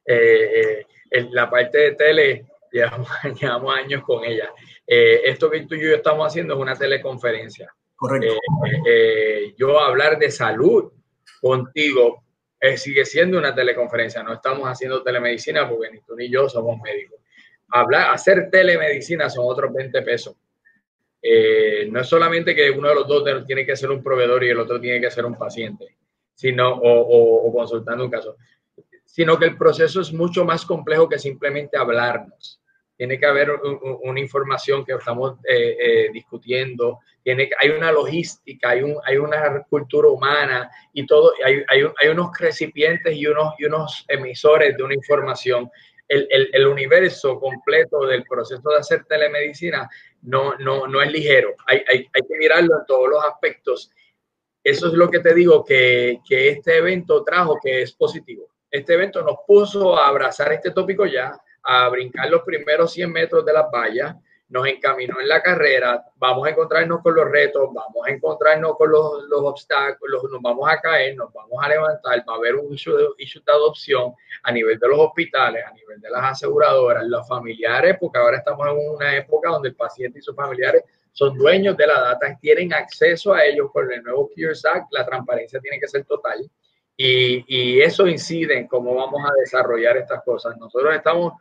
[0.06, 3.10] Eh, eh, la parte de tele, llevamos,
[3.41, 4.51] llevamos años con ella.
[4.86, 7.73] esto que tú y yo estamos haciendo es una teleconferencia.
[7.95, 8.36] Correcto.
[9.57, 10.91] yo hablar de salud
[11.39, 12.23] contigo
[12.63, 14.21] eh, sigue siendo una teleconferencia.
[14.21, 17.19] No estamos haciendo telemedicina porque ni tú ni yo somos médicos.
[17.69, 20.36] Hablar, hacer telemedicina son otros 20 pesos.
[21.23, 24.49] Eh, no es solamente que uno de los dos tiene que ser un proveedor y
[24.49, 25.97] el otro tiene que ser un paciente,
[26.36, 28.38] sino o, o consultando un caso,
[29.05, 32.61] sino que el proceso es mucho más complejo que simplemente hablarnos
[33.01, 33.49] tiene que haber
[34.03, 39.63] una información que estamos eh, eh, discutiendo, tiene, hay una logística, hay, un, hay una
[39.67, 44.83] cultura humana y todo, hay, hay, hay unos recipientes y unos, y unos emisores de
[44.83, 45.67] una información.
[46.07, 49.89] El, el, el, universo completo del proceso de hacer telemedicina
[50.21, 53.89] no, no, no es ligero, hay, hay, hay que mirarlo en todos los aspectos.
[54.63, 58.47] Eso es lo que te digo que, que este evento trajo, que es positivo.
[58.69, 63.45] Este evento nos puso a abrazar este tópico ya, a brincar los primeros 100 metros
[63.45, 64.15] de las vallas,
[64.52, 68.91] nos encaminó en la carrera, vamos a encontrarnos con los retos, vamos a encontrarnos con
[68.91, 72.74] los, los obstáculos, nos vamos a caer, nos vamos a levantar, va a haber un
[72.74, 77.26] issue de, de adopción a nivel de los hospitales, a nivel de las aseguradoras, los
[77.30, 81.78] familiares, porque ahora estamos en una época donde el paciente y sus familiares son dueños
[81.78, 85.80] de la data, tienen acceso a ellos con el nuevo Cures Act, la transparencia tiene
[85.80, 86.39] que ser total
[86.97, 90.58] y, y eso incide en cómo vamos a desarrollar estas cosas.
[90.58, 91.34] Nosotros estamos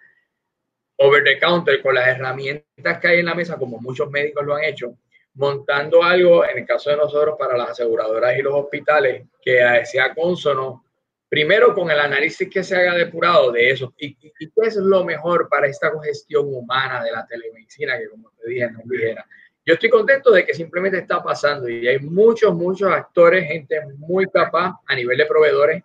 [1.02, 4.54] over the counter con las herramientas que hay en la mesa, como muchos médicos lo
[4.54, 4.98] han hecho,
[5.34, 10.14] montando algo, en el caso de nosotros, para las aseguradoras y los hospitales, que sea
[10.14, 10.84] consono,
[11.26, 15.48] primero con el análisis que se haga depurado de eso, y, qué es lo mejor
[15.48, 19.26] para esta congestión humana de la telemedicina, que como te dije, no dijera.
[19.64, 24.26] Yo estoy contento de que simplemente está pasando y hay muchos, muchos actores, gente muy
[24.26, 25.82] capaz a nivel de proveedores,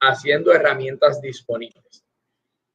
[0.00, 2.05] haciendo herramientas disponibles.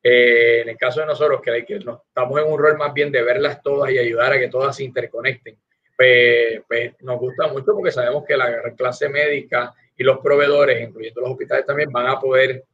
[0.04, 3.22] Eh, en el caso de nosotros, que, que estamos en un rol más bien de
[3.22, 5.58] verlas todas y ayudar a que todas se interconecten,
[5.96, 11.22] pues, pues, nos gusta mucho porque sabemos que la clase médica y los proveedores, incluyendo
[11.22, 12.66] los hospitales también, van a poder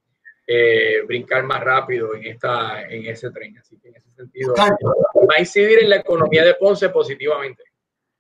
[0.50, 3.58] eh, brincar más rápido en, esta, en ese tren.
[3.58, 7.64] Así que en ese sentido, va a incidir en la economía de Ponce positivamente,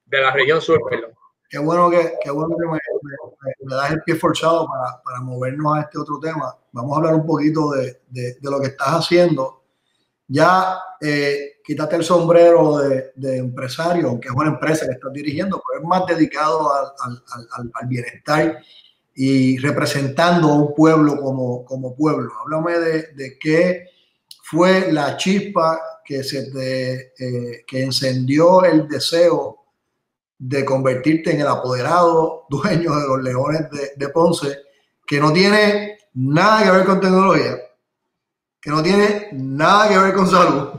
[0.03, 1.13] de la región sur, perdón.
[1.49, 2.79] Qué bueno que, qué bueno que me,
[3.61, 6.53] me, das el pie forzado para, para, movernos a este otro tema.
[6.81, 9.63] Vamos a hablar un poquito de, de, de lo que estás haciendo.
[10.27, 15.61] Ya eh, quítate el sombrero de, de, empresario, aunque es una empresa que estás dirigiendo,
[15.65, 18.57] pero es más dedicado al, al, al, bienestar
[19.15, 22.31] y representando a un pueblo como, como pueblo.
[22.41, 23.85] Háblame de, de qué
[24.49, 29.65] fue la chispa que, se te, eh, que encendió el deseo
[30.39, 33.61] de convertirte en el apoderado dueño de los Leones
[33.97, 34.59] de, Ponce,
[35.05, 37.57] que no tiene nada que ver con tecnología,
[38.59, 40.69] que no tiene nada que ver con salud,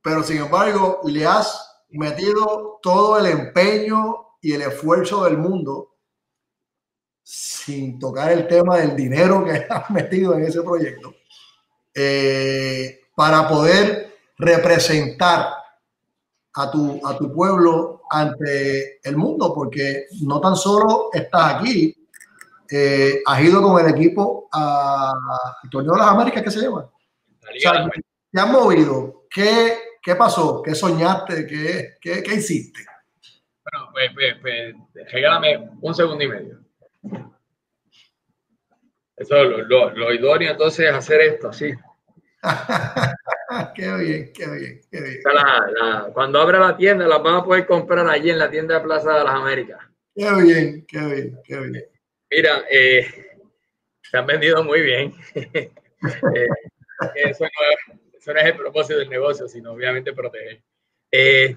[0.00, 5.96] pero sin embargo le has metido todo el empeño y el esfuerzo del mundo
[7.22, 11.14] sin tocar el tema del dinero que has metido en ese proyecto,
[11.94, 15.52] eh, para poder representar
[16.54, 22.07] a tu, a tu pueblo ante el mundo, porque no tan solo estás aquí,
[22.70, 25.12] eh, has ido con el equipo a
[25.70, 26.80] Torneo de las Américas, ¿qué se llama?
[26.80, 26.90] O
[28.30, 29.26] ¿Te has movido?
[29.30, 30.62] ¿Qué, ¿Qué pasó?
[30.62, 31.46] ¿Qué soñaste?
[31.46, 32.80] ¿Qué, qué, qué hiciste?
[33.62, 36.58] Bueno, pues, pues, pues, regálame un segundo y medio.
[39.16, 41.72] Eso lo, lo, lo idóneo entonces es hacer esto, sí.
[43.74, 45.22] qué bien, qué bien, qué bien.
[46.12, 49.18] cuando abra la tienda, las van a poder comprar allí en la tienda de Plaza
[49.18, 49.80] de las Américas.
[50.14, 51.84] Qué bien, qué bien, qué bien.
[52.30, 53.06] Mira, eh,
[54.02, 55.14] se han vendido muy bien.
[56.00, 56.48] Eh,
[57.30, 60.62] eso, no, es el propósito del negocio, sino obviamente proteger.
[61.10, 61.56] Eh,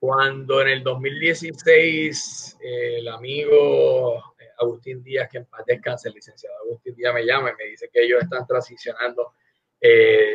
[0.00, 6.94] cuando en el 2016 el amigo Agustín Díaz, que en paz descanse, el licenciado Agustín
[6.94, 9.34] Díaz me llama y me dice que ellos están transicionando
[9.80, 10.34] eh,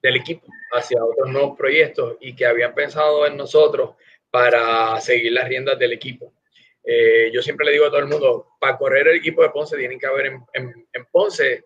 [0.00, 3.96] del equipo hacia otros nuevos proyectos y que habían pensado en nosotros
[4.30, 6.32] para seguir las riendas del equipo.
[6.84, 9.76] Eh, yo siempre le digo a todo el mundo, para correr el equipo de Ponce
[9.76, 11.64] tienen que haber en, Ponce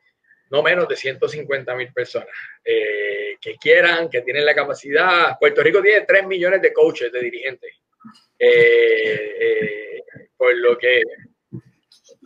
[0.50, 2.29] no menos de 150 mil personas
[2.64, 5.37] eh, que quieran, que tienen la capacidad.
[5.40, 7.74] Puerto Rico tiene 3 millones de coaches, de dirigentes.
[10.37, 11.02] por lo que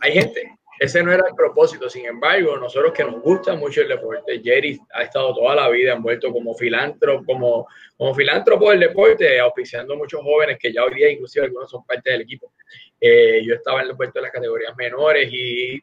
[0.01, 1.87] hay gente ese no era el propósito.
[1.87, 5.93] Sin embargo, nosotros que nos gusta mucho el deporte, Jerry ha estado toda la vida
[5.93, 11.11] envuelto como filántropo, como, como filántropo del deporte, auspiciando muchos jóvenes que ya hoy día
[11.11, 12.51] inclusive algunos son parte del equipo.
[12.99, 15.81] Eh, yo estaba en las categorías menores y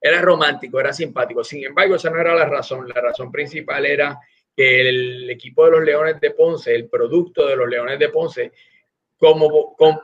[0.00, 1.42] era romántico, era simpático.
[1.42, 2.88] Sin embargo, esa no era la razón.
[2.88, 4.18] La razón principal era
[4.54, 8.52] que el equipo de los Leones de Ponce, el producto de los Leones de Ponce,
[9.16, 10.02] como, como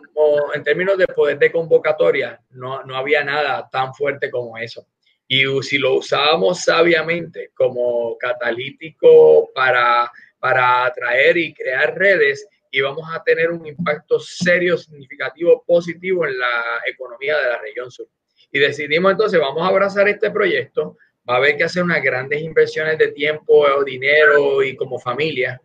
[0.54, 4.86] en términos de poder de convocatoria, no, no había nada tan fuerte como eso.
[5.28, 13.22] Y si lo usábamos sabiamente como catalítico para, para atraer y crear redes, íbamos a
[13.22, 18.06] tener un impacto serio, significativo, positivo en la economía de la región sur.
[18.52, 20.96] Y decidimos entonces, vamos a abrazar este proyecto,
[21.28, 25.60] va a haber que hacer unas grandes inversiones de tiempo, dinero y como familia,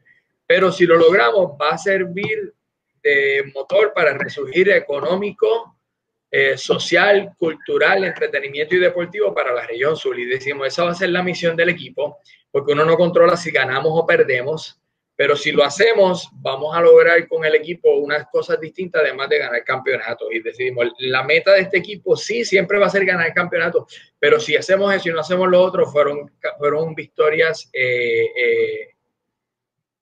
[0.47, 2.53] pero si lo logramos, va a servir
[3.53, 5.77] motor para resurgir económico,
[6.31, 10.17] eh, social, cultural, entretenimiento y deportivo para la región sur.
[10.19, 12.17] Y decimos, esa va a ser la misión del equipo,
[12.51, 14.81] porque uno no controla si ganamos o perdemos,
[15.15, 19.39] pero si lo hacemos, vamos a lograr con el equipo unas cosas distintas, además de
[19.39, 20.27] ganar campeonatos.
[20.31, 24.39] Y decidimos, la meta de este equipo sí siempre va a ser ganar campeonatos, pero
[24.39, 28.89] si hacemos eso y no hacemos lo otro, fueron, fueron victorias eh, eh,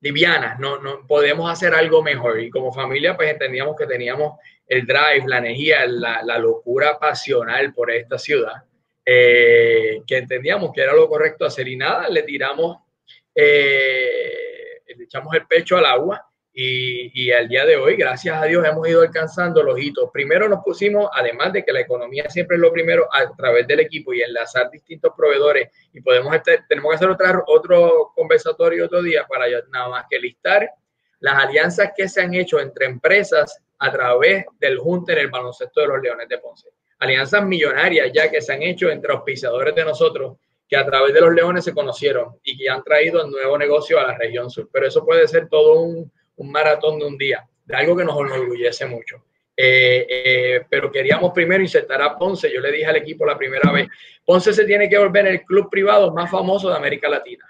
[0.01, 2.41] livianas, no, no podemos hacer algo mejor.
[2.41, 7.73] Y como familia, pues entendíamos que teníamos el drive, la energía, la, la locura pasional
[7.73, 8.63] por esta ciudad,
[9.05, 12.77] eh, que entendíamos que era lo correcto hacer y nada, le tiramos,
[13.35, 14.52] eh,
[14.85, 18.87] echamos el pecho al agua y, y, al día de hoy, gracias a Dios, hemos
[18.87, 20.11] ido alcanzando los hitos.
[20.13, 23.79] Primero nos pusimos, además de que la economía siempre es lo primero, a través del
[23.79, 25.69] equipo y enlazar distintos proveedores.
[25.93, 26.31] Y podemos
[26.69, 30.69] tenemos que hacer otra, otro conversatorio otro día para nada más que listar
[31.23, 35.79] las alianzas que se han hecho entre empresas a través del Junte en el baloncesto
[35.79, 36.67] de los Leones de Ponce.
[36.99, 40.37] Alianzas millonarias ya que se han hecho entre auspiciadores de nosotros
[40.73, 43.99] que a través de los Leones se conocieron y que han traído un nuevo negocio
[43.99, 44.69] a la región sur.
[44.71, 48.19] Pero eso puede ser todo un un maratón de un día, de algo que nos
[48.19, 49.23] enorgullece mucho.
[49.55, 52.51] Eh, eh, pero queríamos primero insertar a Ponce.
[52.51, 53.87] Yo le dije al equipo la primera vez,
[54.25, 57.45] Ponce se tiene que volver el club privado más famoso de América Latina.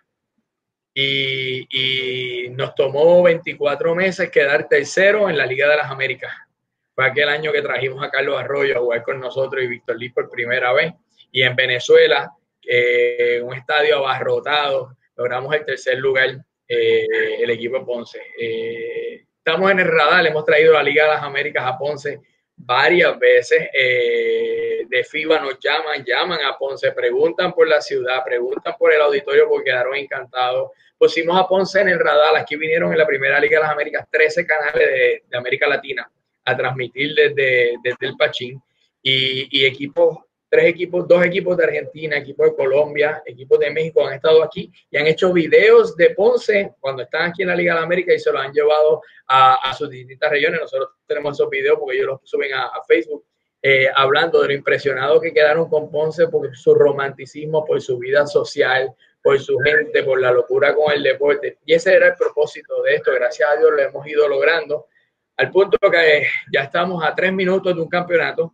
[0.96, 6.32] Y, y, nos tomó 24 meses quedar tercero en la Liga de las Américas.
[6.94, 10.14] Fue aquel año que trajimos a Carlos Arroyo a jugar con nosotros y Víctor Liz
[10.14, 10.94] por primera vez.
[11.32, 12.32] Y en Venezuela,
[13.44, 18.22] un estadio abarrotado, logramos el tercer lugar eh, el equipo de Ponce.
[18.40, 22.20] Eh, estamos en el radar, hemos traído la Liga de las Américas a Ponce
[22.56, 23.70] varias veces.
[23.74, 29.02] Eh, de FIBA nos llaman, llaman a Ponce, preguntan por la ciudad, preguntan por el
[29.02, 30.72] auditorio porque quedaron encantados.
[30.98, 34.08] Pusimos a Ponce en el radar, aquí vinieron en la primera Liga de las Américas
[34.10, 36.10] 13 canales de, América Latina
[36.46, 38.62] a transmitir desde, desde el Pachín
[39.02, 40.20] y, y equipos
[40.54, 44.72] tres equipos, dos equipos de Argentina, equipos de Colombia, equipos de México han estado aquí
[44.92, 48.20] y han hecho videos de Ponce cuando están aquí en la Liga de América y
[48.20, 50.62] se los han llevado a, sus distintas regiones.
[50.62, 53.26] Nosotros tenemos esos videos porque ellos los suben a, Facebook.
[53.64, 58.28] Eh, hablando de lo impresionado que quedaron con Ponce por su romanticismo, por su vida
[58.28, 61.58] social, por su gente, por la locura con el deporte.
[61.66, 63.12] Y ese era el propósito de esto.
[63.12, 64.86] Gracias a Dios lo hemos ido logrando.
[65.36, 68.54] Al punto que ya estamos a tres minutos de un campeonato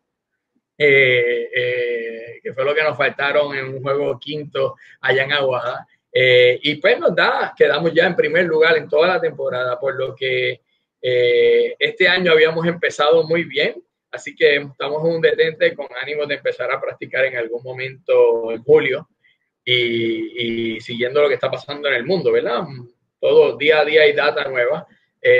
[0.82, 5.86] eh, eh, que fue lo que nos faltaron en un juego quinto allá en Aguada.
[6.10, 9.96] Eh, y pues nos da, quedamos ya en primer lugar en toda la temporada, por
[9.96, 10.62] lo que
[11.02, 16.70] este año habíamos empezado muy bien, así que estamos un detente con ánimo de empezar
[16.72, 19.08] a practicar en algún momento en julio
[19.64, 22.64] y, y siguiendo lo que está pasando en el mundo, ¿verdad?
[23.18, 24.88] Todo día a día hay data nueva,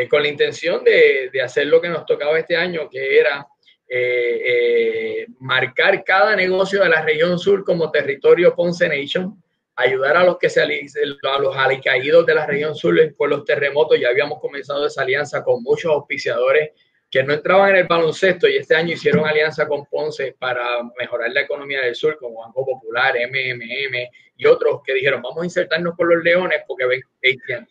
[0.10, 3.46] con la intención de, de hacer lo que nos tocaba este año, que era
[3.92, 9.42] eh, eh, marcar cada negocio de la región sur como territorio Ponce Nation,
[9.76, 14.00] ayudar a los que se a los alicaídos de la región sur por los terremotos.
[14.00, 16.70] Ya habíamos comenzado esa alianza con muchos auspiciadores
[17.10, 21.32] que no entraban en el baloncesto y este año hicieron alianza con Ponce para mejorar
[21.32, 23.96] la economía del sur, como Banco Popular, MMM
[24.38, 27.02] y otros que dijeron, vamos a insertarnos con los leones porque ven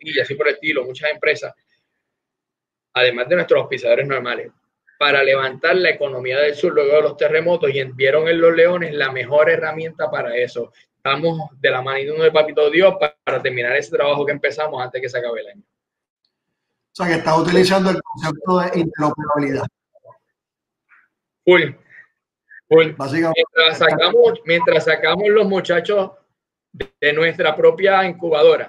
[0.00, 1.54] y así por el estilo, muchas empresas,
[2.92, 4.50] además de nuestros auspiciadores normales
[4.98, 8.92] para levantar la economía del sur luego de los terremotos y vieron en los leones
[8.92, 10.72] la mejor herramienta para eso.
[10.96, 15.08] Estamos de la mano de Papito Dios para, terminar ese trabajo que empezamos antes que
[15.08, 15.62] se acabe el año.
[15.62, 19.66] O sea, que está utilizando el concepto de interoperabilidad.
[23.34, 26.10] Mientras sacamos, mientras sacamos los muchachos
[26.72, 28.68] de nuestra propia incubadora,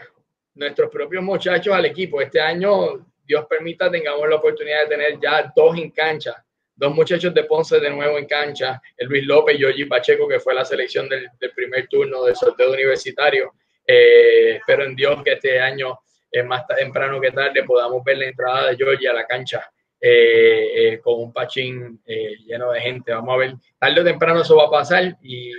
[0.54, 2.22] nuestros propios muchachos al equipo.
[2.22, 6.44] Este año Dios permita, tengamos la oportunidad de tener ya dos en cancha,
[6.76, 10.39] dos muchachos de Ponce de nuevo en cancha, el Luis López y Yogi Pacheco, que
[10.39, 13.54] fue la selección del, primer turno del sorteo universitario.
[13.86, 16.00] Eh, espero en Dios que este año,
[16.32, 19.70] es más temprano que tarde, podamos ver la entrada de Yogi a la cancha
[20.02, 23.13] eh, eh, con un pachín lleno de gente.
[23.13, 25.52] Vamos a ver, tarde o temprano eso va a pasar y,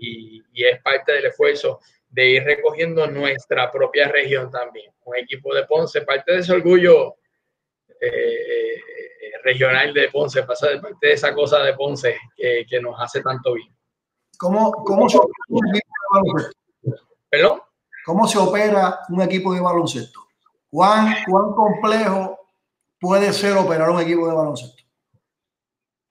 [0.00, 1.78] y es parte del esfuerzo
[2.14, 4.92] de ir recogiendo nuestra propia región también.
[5.04, 7.16] Un equipo de Ponce, parte de ese orgullo
[8.00, 12.80] eh, eh, regional de Ponce, pasa de parte de esa cosa de Ponce que, que
[12.80, 13.74] nos hace tanto bien.
[14.38, 16.60] ¿Cómo, cómo se opera un equipo de baloncesto?
[17.28, 17.60] ¿Perdón?
[18.04, 20.20] ¿Cómo se opera un equipo de baloncesto?
[20.70, 22.38] ¿Cuán, ¿Cuán complejo
[23.00, 24.84] puede ser operar un equipo de baloncesto?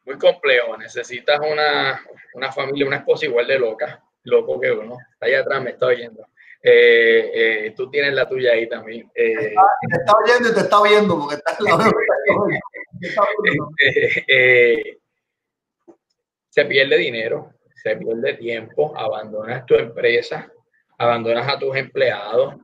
[0.06, 0.76] Muy complejo.
[0.78, 2.01] Necesitas una,
[2.34, 4.97] una familia, una esposa igual de loca loco que uno.
[5.19, 6.26] Allá atrás me está oyendo.
[6.61, 9.11] Eh, eh, tú tienes la tuya ahí también.
[9.13, 9.47] Eh, te,
[9.97, 11.91] está, oyendo y te está viendo porque está en la
[16.49, 20.51] Se pierde dinero, se pierde tiempo, abandonas tu empresa,
[20.99, 22.55] abandonas a tus empleados.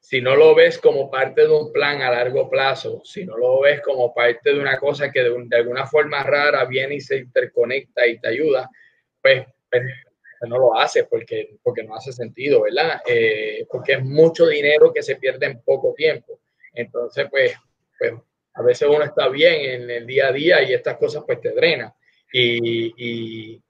[0.00, 3.60] si no lo ves como parte de un plan a largo plazo, si no lo
[3.60, 7.16] ves como parte de una cosa que de, de alguna forma rara viene y se
[7.16, 8.70] interconecta y te ayuda,
[9.20, 9.82] pues pues
[10.42, 13.00] no lo haces porque, porque no hace sentido, ¿verdad?
[13.06, 16.40] Eh, porque es mucho dinero que se pierde en poco tiempo.
[16.72, 17.54] Entonces, pues,
[17.98, 18.14] pues
[18.54, 21.50] a veces uno está bien en el día a día y estas cosas pues te
[21.50, 21.92] drenan.
[22.32, 23.62] Y, y,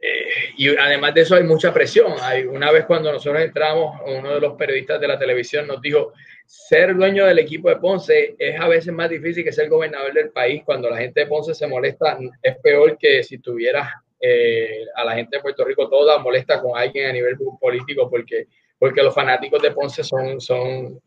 [0.00, 2.14] eh, y, además de eso hay mucha presión.
[2.20, 6.12] Hay, una vez cuando nosotros entramos, uno de los periodistas de la televisión nos dijo,
[6.46, 10.30] ser dueño del equipo de Ponce es a veces más difícil que ser gobernador del
[10.30, 10.62] país.
[10.64, 13.88] Cuando la gente de Ponce se molesta, es peor que si tuvieras
[14.20, 18.46] eh, a la gente de Puerto Rico toda molesta con alguien a nivel político porque,
[18.78, 21.00] porque los fanáticos de Ponce son, son,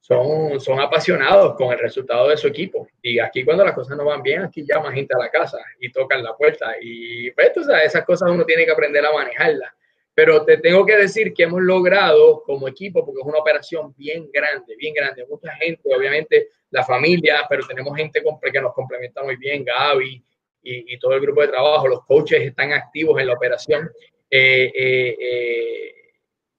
[0.00, 2.88] son, son apasionados con el resultado de su equipo.
[3.00, 5.92] Y aquí cuando las cosas no van bien, aquí llama gente a la casa y
[5.92, 6.74] tocan la puerta.
[6.80, 7.52] Y pues,
[7.84, 9.72] esas cosas uno tiene que aprender a manejarlas.
[10.14, 14.28] Pero te tengo que decir que hemos logrado como equipo, porque es una operación bien
[14.32, 15.24] grande, bien grande.
[15.30, 18.20] Mucha gente, obviamente la familia, pero tenemos gente
[18.52, 20.24] que nos complementa muy bien, Gaby
[20.62, 23.90] y, todo el grupo de trabajo, los coaches están activos en la operación.
[24.30, 25.94] Eh, eh, eh,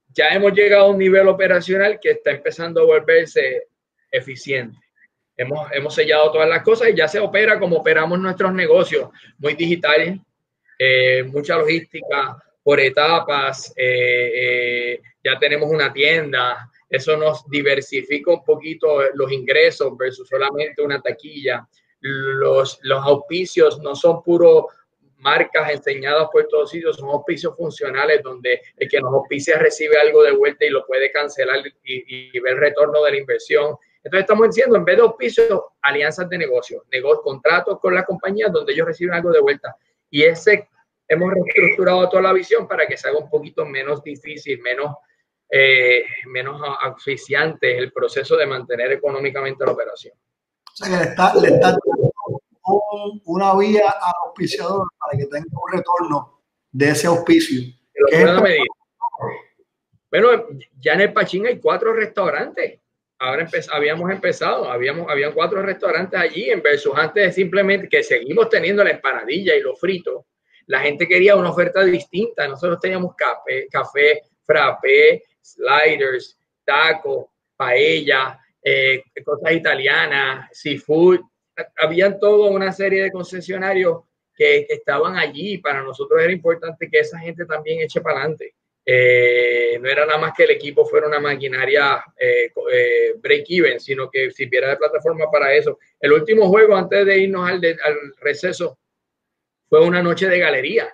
[0.07, 3.67] ya hemos llegado a un nivel operacional que está empezando a volverse
[4.11, 4.77] eficiente.
[5.37, 9.53] Hemos, hemos sellado todas las cosas y ya se opera como operamos nuestros negocios, muy
[9.53, 10.17] digitales,
[11.27, 12.37] mucha logística,
[12.69, 19.97] por etapas, eh, eh, ya tenemos una tienda, eso nos diversifica un poquito los ingresos
[19.97, 21.67] versus solamente una taquilla.
[22.01, 24.67] Los, auspicios no son puro
[25.17, 30.23] marcas enseñadas por todos sitios, son auspicios funcionales donde el que nos auspicia recibe algo
[30.23, 33.75] de vuelta y lo puede cancelar y, ver el retorno de la inversión.
[34.01, 38.51] Entonces estamos diciendo, en vez de auspicios, alianzas de negocio, negocios, contratos con las compañías
[38.51, 39.75] donde ellos reciben algo de vuelta.
[40.09, 40.69] Y ese
[41.09, 44.95] hemos reestructurado toda la visión para que se haga un poquito menos difícil, menos,
[45.49, 50.13] eh, menos asfixiante el proceso de mantener económicamente la operación.
[50.71, 52.11] O sea, que le está, le está dando
[53.25, 56.41] una vía al auspiciador para que tenga un retorno
[56.71, 57.61] de ese auspicio.
[60.11, 60.29] Bueno,
[60.79, 62.79] ya en el Pachín hay cuatro restaurantes.
[63.19, 68.49] Ahora habíamos empezado, habíamos, habían cuatro restaurantes allí en versus antes de simplemente que seguimos
[68.49, 70.23] teniendo la empanadilla y los fritos
[70.69, 72.47] la gente quería una oferta distinta.
[72.47, 81.19] Nosotros teníamos café, café frappé, sliders, taco, paella, eh, cosas italianas, seafood.
[81.77, 84.01] Habían toda una serie de concesionarios
[84.35, 85.57] que, estaban allí.
[85.57, 88.55] Para nosotros era importante que esa gente también eche para adelante.
[88.85, 92.51] Eh, no era nada más que el equipo fuera una maquinaria eh,
[93.17, 95.77] break-even, sino que sirviera de plataforma para eso.
[95.99, 98.79] El último juego, antes de irnos al, al receso,
[99.67, 100.91] fue una noche de galería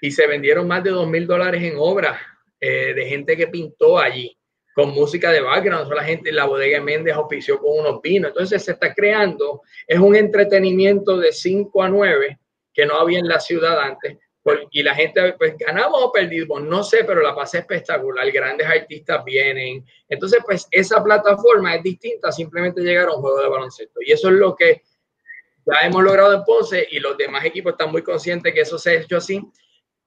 [0.00, 2.18] y se vendieron más de dos mil dólares en obras
[2.58, 4.35] de gente que pintó allí
[4.76, 5.90] con música de background.
[5.90, 8.28] la gente, la bodega Méndez auspició con unos vinos.
[8.28, 12.38] Entonces se está creando, es un entretenimiento de 5 a 9
[12.74, 14.18] que no había en la ciudad antes.
[14.70, 18.30] y la gente, pues ganamos o perdimos, no sé, pero la pasé espectacular.
[18.30, 19.82] Grandes artistas vienen.
[20.10, 24.00] Entonces, pues esa plataforma es distinta simplemente llegar a un juego de baloncesto.
[24.02, 24.82] Y eso es lo que
[25.64, 28.90] ya hemos logrado en Ponce y los demás equipos están muy conscientes que eso se
[28.90, 29.40] ha hecho así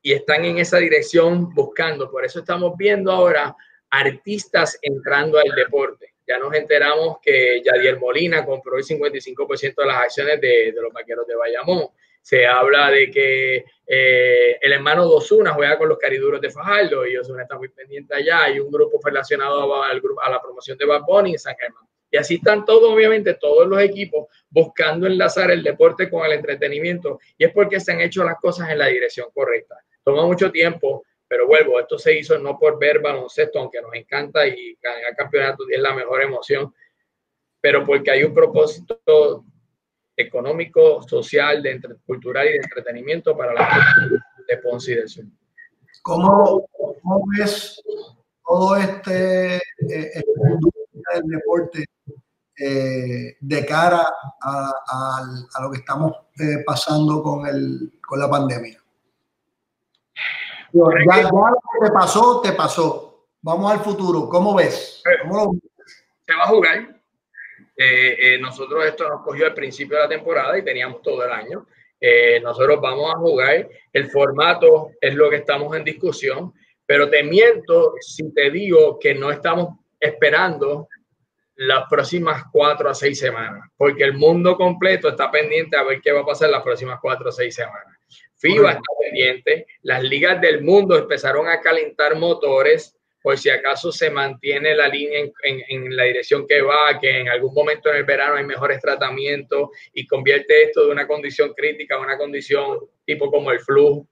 [0.03, 2.11] y están en esa dirección buscando.
[2.11, 3.55] Por eso estamos viendo ahora
[3.89, 6.13] artistas entrando al deporte.
[6.27, 11.25] Ya nos enteramos que Yadier Molina compró el 55% de las acciones de, los vaqueros
[11.25, 11.87] de Bayamón.
[12.21, 17.17] Se habla de que eh, el hermano Dosuna juega con los cariduros de Fajardo y
[17.17, 18.43] Osuna está muy pendiente allá.
[18.43, 21.89] Hay un grupo relacionado al a la promoción de Bad Bunny en San Germán.
[22.11, 27.19] Y así están todos, obviamente, todos los equipos buscando enlazar el deporte con el entretenimiento.
[27.37, 29.75] Y es porque se han hecho las cosas en la dirección correcta.
[30.03, 34.47] Toma mucho tiempo, pero vuelvo, esto se hizo no por ver baloncesto, aunque nos encanta
[34.47, 36.73] y ganar campeonato es la mejor emoción,
[37.61, 39.45] pero porque hay un propósito
[40.17, 44.15] económico, social, de cultural y de entretenimiento para la gente
[44.47, 45.25] de Ponce y del Sur.
[46.01, 47.79] ¿Cómo, cómo ves
[48.43, 50.23] todo este, eh,
[51.13, 51.85] del deporte
[52.57, 54.03] eh, de cara
[54.41, 58.81] a, lo que estamos eh, pasando con, el, con la pandemia?
[60.71, 63.27] Ya, lo que te pasó, te pasó.
[63.41, 64.27] Vamos al futuro.
[64.29, 65.01] ¿Cómo ves?
[66.27, 66.95] Se va a jugar.
[67.75, 71.65] Eh, nosotros esto nos cogió al principio de la temporada y teníamos todo el año.
[72.43, 73.69] nosotros vamos a jugar.
[73.93, 76.53] El formato es lo que estamos en discusión,
[76.85, 80.87] pero te miento si te digo que no estamos esperando
[81.59, 86.13] las próximas cuatro a seis semanas, porque el mundo completo está pendiente a ver qué
[86.13, 87.98] va a pasar las próximas cuatro o seis semanas.
[88.37, 94.09] FIBA está pendiente, las ligas del mundo empezaron a calentar motores por si acaso se
[94.09, 98.03] mantiene la línea en, en, la dirección que va, que en algún momento en el
[98.05, 103.29] verano hay mejores tratamientos y convierte esto de una condición crítica a una condición tipo
[103.29, 104.07] como el flu.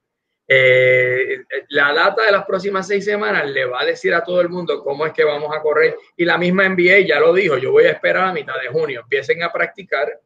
[0.50, 1.40] Eh,
[1.70, 4.82] la data de las próximas seis semanas le va a decir a todo el mundo
[4.82, 5.96] cómo es que vamos a correr.
[6.16, 9.02] Y la misma NBA ya lo dijo, yo voy a esperar a mitad de junio.
[9.02, 10.20] Empiecen a practicar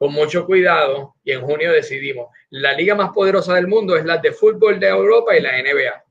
[0.00, 2.34] con mucho cuidado y en junio decidimos.
[2.48, 6.02] La liga más poderosa del mundo es la de fútbol de Europa y la NBA.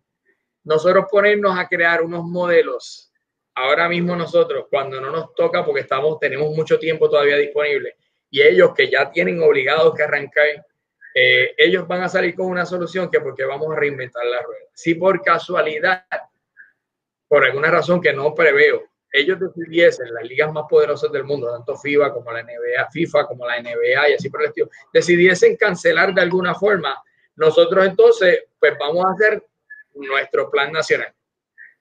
[0.66, 3.12] Nosotros ponernos a crear unos modelos
[3.56, 7.96] ahora mismo nosotros, cuando no nos toca, porque estamos, tenemos mucho tiempo todavía disponible,
[8.30, 10.46] y ellos que ya tienen obligados que arrancar
[11.16, 14.68] eh, ellos van a salir con una solución que porque vamos a reinventar la rueda.
[14.72, 16.06] Si por casualidad,
[17.28, 21.76] por alguna razón que no preveo, ellos decidiesen, las ligas más poderosas del mundo, tanto
[21.76, 26.14] FIBA como la NBA, FIFA como la NBA y así por el estilo, decidiesen cancelar
[26.14, 27.02] de alguna forma,
[27.36, 29.44] nosotros entonces, pues vamos a hacer
[29.96, 31.14] nuestro plan nacional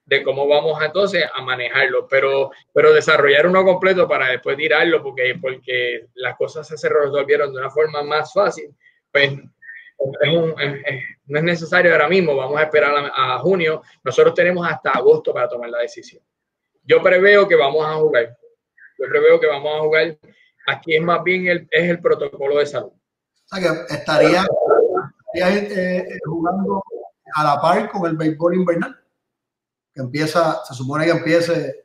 [0.05, 5.37] de cómo vamos entonces a manejarlo, pero, pero desarrollar uno completo para después tirarlo, porque,
[5.39, 8.75] porque las cosas se resolvieron de una forma más fácil
[9.13, 9.33] pues
[11.27, 13.83] no es necesario ahora mismo, vamos a esperar a, junio.
[14.05, 16.23] Nosotros tenemos hasta agosto para tomar la decisión.
[16.89, 18.37] Yo preveo que vamos a jugar.
[18.99, 20.19] Yo preveo que vamos a jugar.
[20.67, 22.89] Aquí es más bien el, es el protocolo de salud.
[22.91, 24.43] O sea que estaría,
[25.35, 26.83] eh, eh, jugando
[27.35, 28.99] a la par con el béisbol invernal,
[29.95, 31.85] que empieza, se supone que empiece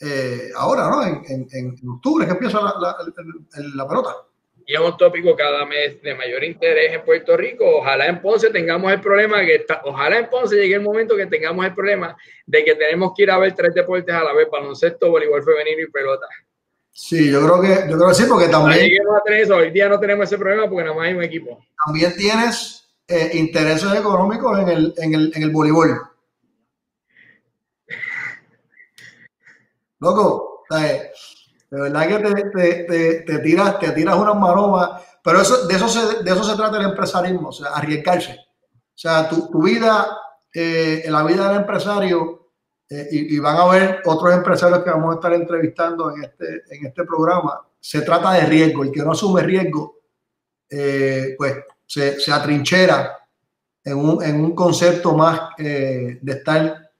[0.00, 1.02] eh, ahora, ¿no?
[1.04, 2.96] En, en, octubre que empieza la, la,
[3.74, 4.14] la pelota
[4.66, 7.64] y es un tópico cada mes de mayor interés en Puerto Rico.
[7.78, 11.26] Ojalá en Ponce tengamos el problema, que está, ojalá en Ponce llegue el momento que
[11.26, 14.48] tengamos el problema de que tenemos que ir a ver tres deportes a la vez,
[14.50, 16.26] baloncesto, voleibol femenino y pelota.
[16.90, 18.90] Sí, yo creo que, yo creo que sí, porque también...
[19.52, 21.58] Hoy día no tenemos ese problema porque nada más hay un equipo.
[21.84, 26.00] También tienes eh, intereses económicos en el, en el, en el voleibol.
[29.98, 31.10] Loco, eh,
[31.74, 35.88] de verdad que te, te, te, tiras, te tiras unas maromas, pero eso, de, eso
[35.88, 38.32] se, de eso se trata el empresarismo, o sea, arriesgarse.
[38.32, 40.06] O sea, tu, tu vida,
[40.52, 42.44] eh, la vida del empresario,
[42.88, 46.86] eh, y, van a ver otros empresarios que vamos a estar entrevistando en este, en
[46.86, 48.84] este programa, se trata de riesgo.
[48.84, 50.00] El que no asume riesgo,
[50.70, 51.56] eh, pues
[51.86, 53.18] se, se, atrinchera
[53.82, 56.90] en un, en un concepto más eh, de estar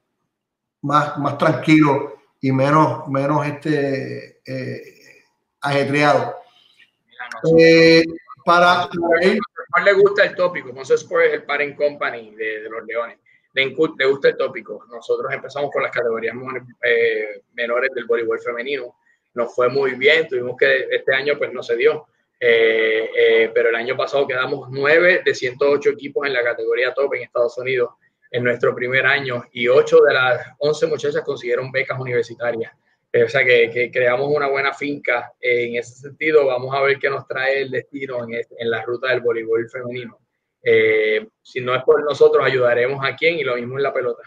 [0.82, 4.82] más, más tranquilo y menos, menos este, eh,
[5.60, 6.36] ajetreado.
[7.58, 8.02] Eh,
[8.44, 12.70] para, no le gusta el tópico, no sé si es el parent company de, de
[12.70, 13.18] los Leones.
[13.54, 14.84] Le, le, gusta el tópico.
[14.90, 16.34] Nosotros empezamos con las categorías
[16.82, 18.96] eh, menores del voleibol femenino.
[19.34, 22.06] Nos fue muy bien, tuvimos que este año pues no se dio.
[22.38, 27.14] Eh, eh, pero el año pasado quedamos 9 de 108 equipos en la categoría top
[27.14, 27.90] en Estados Unidos
[28.30, 32.72] en nuestro primer año y 8 de las 11 muchachas consiguieron becas universitarias.
[33.14, 35.32] Eh, o sea que, creamos una buena finca.
[35.40, 39.08] en ese sentido, vamos a ver qué nos trae el destino en, en la ruta
[39.10, 40.18] del voleibol femenino.
[40.60, 44.22] Eh, si no es por nosotros, ayudaremos a quién y lo mismo en la pelota.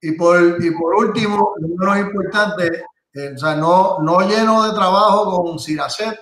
[0.00, 4.72] Y por, y por último, lo más importante, eh, o sea, no, no lleno de
[4.72, 6.20] trabajo con Siracet,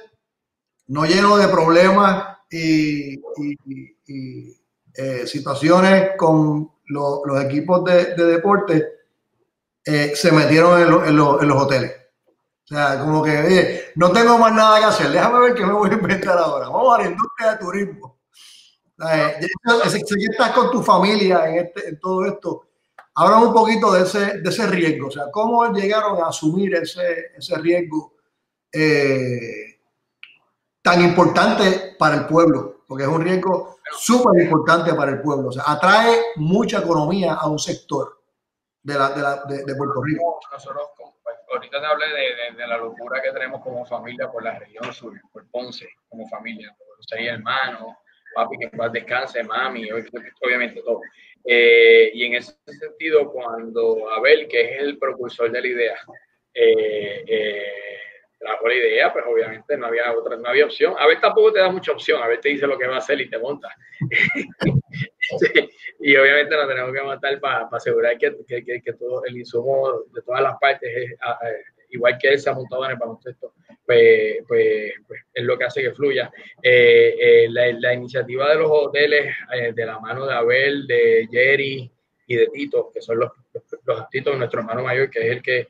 [0.86, 4.56] no lleno de problemas y, y, y
[4.94, 8.88] eh, situaciones con lo, los equipos de, de deporte,
[9.84, 11.92] eh, se metieron en, lo, en, lo, en, los hoteles.
[12.64, 15.74] O sea, como que, oye, no tengo más nada que hacer, déjame ver qué me
[15.74, 16.68] voy a inventar ahora.
[16.68, 18.18] Vamos a la industria de turismo.
[19.06, 19.46] Eh,
[19.88, 22.68] si estás con tu familia en, este, en todo esto,
[23.16, 25.08] habla un poquito de ese, de ese riesgo.
[25.08, 28.14] O sea, cómo llegaron a asumir ese, ese riesgo
[28.72, 29.80] eh,
[30.80, 35.48] tan importante para el pueblo, porque es un riesgo súper importante para el pueblo.
[35.48, 38.23] O sea, atrae mucha economía a un sector
[38.84, 40.40] de, la, de, la, de, de Puerto Rico.
[40.52, 42.06] Nosotros, pues, ahorita te hablé
[42.56, 46.74] de, la locura que tenemos como familia por la región sur, por Ponce, como familia,
[46.78, 47.94] por seis hermanos,
[48.34, 51.00] papi que más descanse, mami, obviamente todo.
[51.44, 55.96] Eh, y en ese sentido, cuando Abel, que es el propulsor de la idea,
[56.52, 57.72] eh, eh,
[58.38, 60.94] trajo la idea, pues obviamente no había otra, no había opción.
[60.98, 63.30] Abel tampoco te da mucha opción, Abel te dice lo que va a hacer y
[63.30, 63.68] te monta.
[66.00, 70.02] y obviamente nos tenemos que matar para, para asegurar que, que, que, todo el insumo
[70.12, 71.16] de todas las partes es
[71.94, 73.54] igual que él se ha montado en el baloncesto,
[73.86, 76.30] pues, pues, pues es lo que hace que fluya.
[76.62, 81.28] Eh, eh, la, la, iniciativa de los hoteles, eh, de la mano de Abel, de
[81.30, 81.90] Jerry
[82.26, 85.42] y de Tito, que son los, los, los Tito, nuestro hermano mayor, que es el
[85.42, 85.68] que,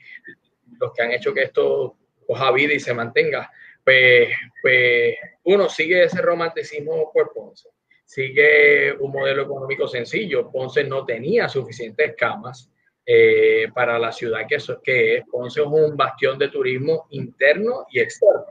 [0.80, 1.96] los que han hecho que esto
[2.26, 3.50] coja vida y se mantenga,
[3.84, 4.28] pues,
[4.62, 7.68] pues uno sigue ese romanticismo por Ponce
[8.14, 10.48] sigue un modelo económico sencillo.
[10.48, 12.70] Ponce no tenía suficientes camas
[13.04, 15.24] eh, para la ciudad que, que, es.
[15.28, 18.46] Ponce es un bastión de turismo interno y externo.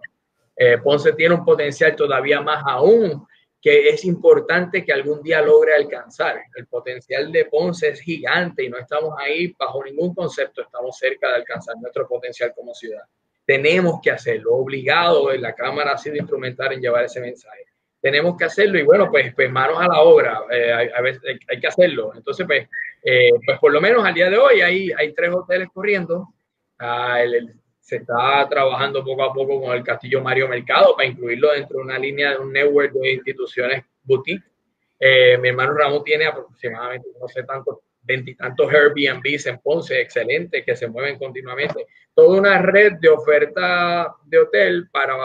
[0.53, 3.25] Eh, Ponce tiene un potencial todavía más aún
[3.61, 6.41] que es importante que algún día logre alcanzar.
[6.55, 11.29] El potencial de Ponce es gigante y no estamos ahí bajo ningún concepto, estamos cerca
[11.29, 13.03] de alcanzar nuestro potencial como ciudad.
[13.45, 17.72] Tenemos que hacerlo, obligado, la Cámara ha sido instrumental en llevar ese mensaje.
[18.03, 21.59] Tenemos que hacerlo y bueno, pues, pues manos a la obra, eh, a, veces hay,
[21.59, 22.11] que hacerlo.
[22.13, 22.67] Entonces, pues,
[23.01, 26.27] eh, pues por lo menos al día de hoy hay, hay tres hoteles corriendo.
[26.77, 31.53] Ah, el, se está trabajando poco a poco con el Castillo Mario Mercado para incluirlo
[31.53, 34.43] dentro de una línea de un network de instituciones boutique.
[34.99, 40.75] Eh, mi hermano Ramón tiene aproximadamente, no sé tantos, veintitantos Airbnbs en Ponce, excelentes, que
[40.75, 41.87] se mueven continuamente.
[42.13, 45.15] Toda una red de oferta de hotel para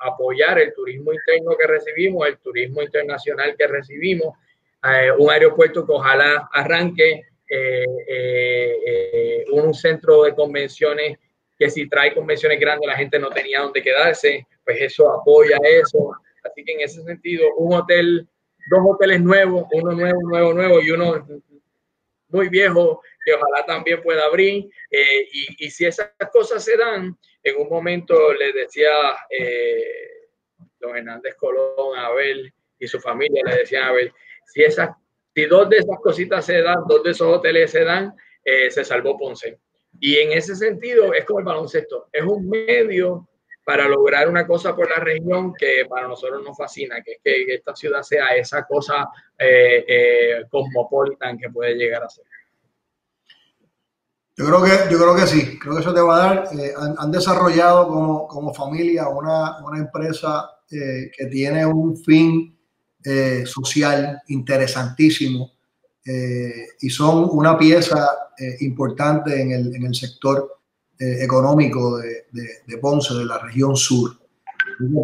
[0.00, 4.36] apoyar el turismo interno que recibimos, el turismo internacional que recibimos,
[4.84, 11.18] eh, un aeropuerto que ojalá arranque, eh, un centro de convenciones
[11.58, 16.12] que si trae convenciones grandes la gente no tenía dónde quedarse, pues eso apoya eso.
[16.42, 18.28] Así que en ese sentido, un hotel,
[18.68, 21.24] dos hoteles nuevos, uno nuevo, nuevo, nuevo y uno
[22.28, 24.70] muy viejo que ojalá también pueda abrir.
[24.90, 28.90] Eh, y, y, si esas cosas se dan, en un momento le decía
[29.30, 30.28] eh,
[30.80, 34.12] don Hernández Colón a Abel y su familia, le decían a Abel,
[34.46, 34.90] si, esas,
[35.34, 38.14] si dos de esas cositas se dan, dos de esos hoteles se dan,
[38.44, 39.58] eh, se salvó Ponce.
[40.00, 43.28] Y en ese sentido es como el baloncesto, es un medio
[43.64, 47.54] para lograr una cosa por la región que para nosotros nos fascina, que es que
[47.54, 52.24] esta ciudad sea esa cosa eh, eh, cosmopolitan que puede llegar a ser.
[54.36, 56.48] Yo creo que, yo creo que sí, creo que eso te va a dar.
[56.58, 62.58] Eh, han, desarrollado como, como familia una, una empresa que tiene un fin
[63.44, 65.50] social interesantísimo
[66.80, 68.08] y son una pieza
[68.38, 70.58] eh, importante en el, en el sector
[70.98, 74.18] eh, económico de, de, Ponce, de la región sur.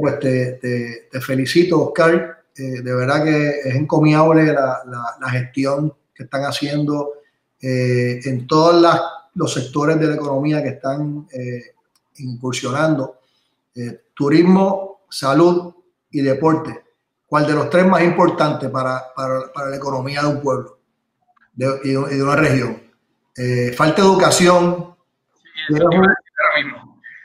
[0.01, 2.45] Pues te, felicito, Oscar.
[2.57, 4.81] Eh, de verdad que es encomiable la,
[5.21, 7.13] la, gestión que están haciendo
[7.61, 8.81] en todos
[9.35, 11.27] los sectores de la economía que están
[12.17, 13.21] incursionando.
[14.15, 15.75] turismo, salud
[16.11, 16.85] y deporte.
[17.27, 20.79] ¿Cuál de los tres más importantes para, para, para la economía de un pueblo
[21.53, 22.83] de, y de una región?
[23.37, 24.97] Eh, falta educación.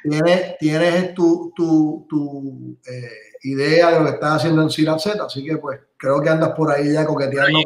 [0.03, 3.09] tienes, tienes, tu, tu, tu eh,
[3.43, 6.51] idea de lo que estás haciendo en Cirat Z, así que pues creo que andas
[6.51, 7.59] por ahí ya coqueteando.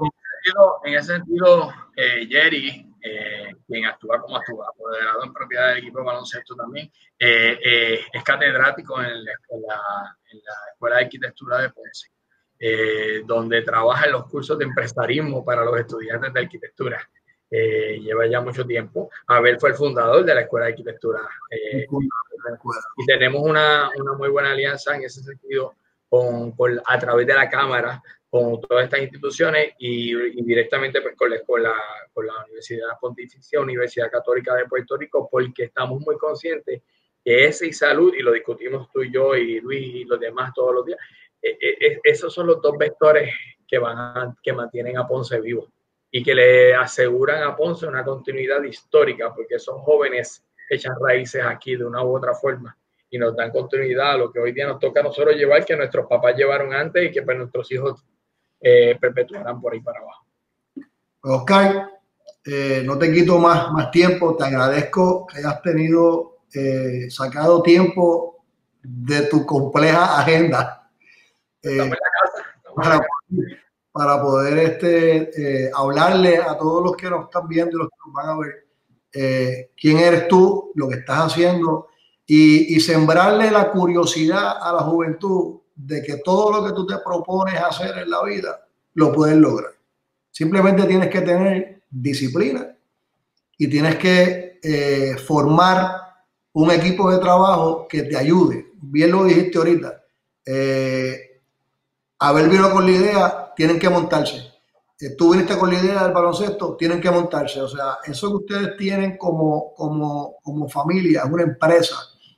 [0.85, 2.86] En ese sentido, eh, Jerry,
[3.65, 9.25] quien actúa como actúa, apoderado en propiedad del equipo de baloncesto también, es catedrático en
[9.25, 9.31] la,
[10.31, 12.09] en la Escuela de Arquitectura de Ponce.
[13.25, 17.09] donde trabaja en los cursos de empresarismo para los estudiantes de arquitectura.
[17.49, 19.09] Eh, lleva ya mucho tiempo.
[19.27, 21.21] Abel fue el fundador de la Escuela de Arquitectura.
[21.49, 21.87] Eh,
[22.97, 25.75] y tenemos una, una, muy buena alianza en ese sentido
[26.09, 30.13] con, con, a través de la Cámara con todas estas instituciones y,
[30.43, 31.73] directamente pues, con, la, escuela,
[32.13, 36.81] con la Universidad Pontificia, Universidad Católica de Puerto Rico, porque estamos muy conscientes
[37.23, 40.53] que ese y salud, y lo discutimos tú y yo y Luis y los demás
[40.53, 40.99] todos los días,
[41.41, 43.33] eh, esos son los dos vectores
[43.67, 45.67] que, van que mantienen a Ponce vivo
[46.11, 51.75] y que le aseguran a Ponce una continuidad histórica, porque son jóvenes echan raíces aquí
[51.75, 52.77] de una u otra forma
[53.09, 55.75] y nos dan continuidad a lo que hoy día nos toca a nosotros llevar, que
[55.75, 58.03] nuestros papás llevaron antes y que pues, nuestros hijos
[58.59, 60.25] eh, perpetuarán por ahí para abajo.
[61.21, 61.89] Oscar,
[62.45, 68.43] eh, no te quito más, más tiempo, te agradezco que hayas tenido, eh, sacado tiempo
[68.81, 70.89] de tu compleja agenda.
[71.63, 72.99] La casa
[73.97, 77.95] para poder este, eh, hablarle a todos los que nos están viendo y los que
[78.05, 78.67] nos van a ver
[79.11, 81.87] eh, quién eres tú, lo que estás haciendo
[82.27, 87.55] y, sembrarle la curiosidad a la juventud de que todo lo que tú te propones
[87.61, 89.71] hacer en la vida lo puedes lograr.
[90.31, 92.75] Simplemente tienes que tener disciplina
[93.57, 96.01] y tienes que eh, formar
[96.53, 98.71] un equipo de trabajo que te ayude.
[98.81, 100.03] Bien lo dijiste ahorita.
[102.19, 104.37] Haber vino con la idea tienen que montarse.
[104.99, 107.61] Eh, tú viniste con la idea del baloncesto, tienen que montarse.
[107.61, 111.95] O sea, eso que ustedes tienen como, como, como familia una empresa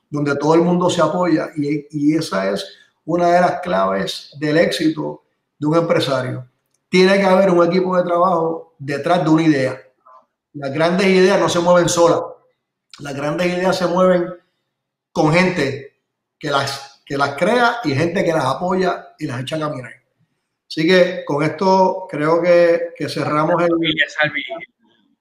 [0.10, 2.66] donde todo el mundo se apoya y, y esa es
[3.10, 5.24] una de las claves del éxito
[5.58, 6.48] de un empresario.
[6.90, 9.82] Tiene que haber un equipo de trabajo detrás de una idea.
[10.54, 12.22] Las grandes ideas no se mueven solas.
[13.00, 14.32] Las grandes ideas se mueven
[15.12, 16.04] con gente
[16.38, 19.94] que las, que las crea y gente que las apoya y las echa a caminar.
[20.68, 23.70] Así que con esto creo que, que cerramos el.
[24.08, 24.44] Salvi,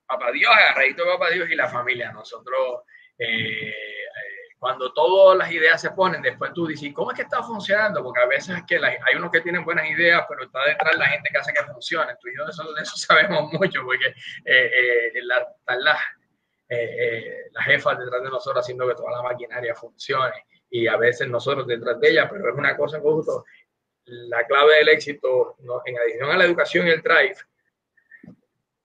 [0.06, 2.12] Papá Dios, agarradito Papá Dios y la familia.
[2.12, 2.82] Nosotros,
[3.18, 7.42] eh, eh, cuando todas las ideas se ponen, después tú dices, ¿cómo es que está
[7.42, 8.02] funcionando?
[8.02, 11.06] Porque a veces es que hay unos que tienen buenas ideas, pero está detrás la
[11.06, 12.12] gente que hace que funcione.
[12.20, 14.06] Tú y yo de eso, sabemos mucho, porque
[14.44, 15.98] eh, eh, la, están las,
[16.68, 21.28] eh, las jefas detrás de nosotros haciendo que toda la maquinaria funcione y a veces
[21.28, 23.44] nosotros detrás de ella, pero es una cosa justo.
[24.04, 27.36] La clave del éxito, en adición a la educación y el drive,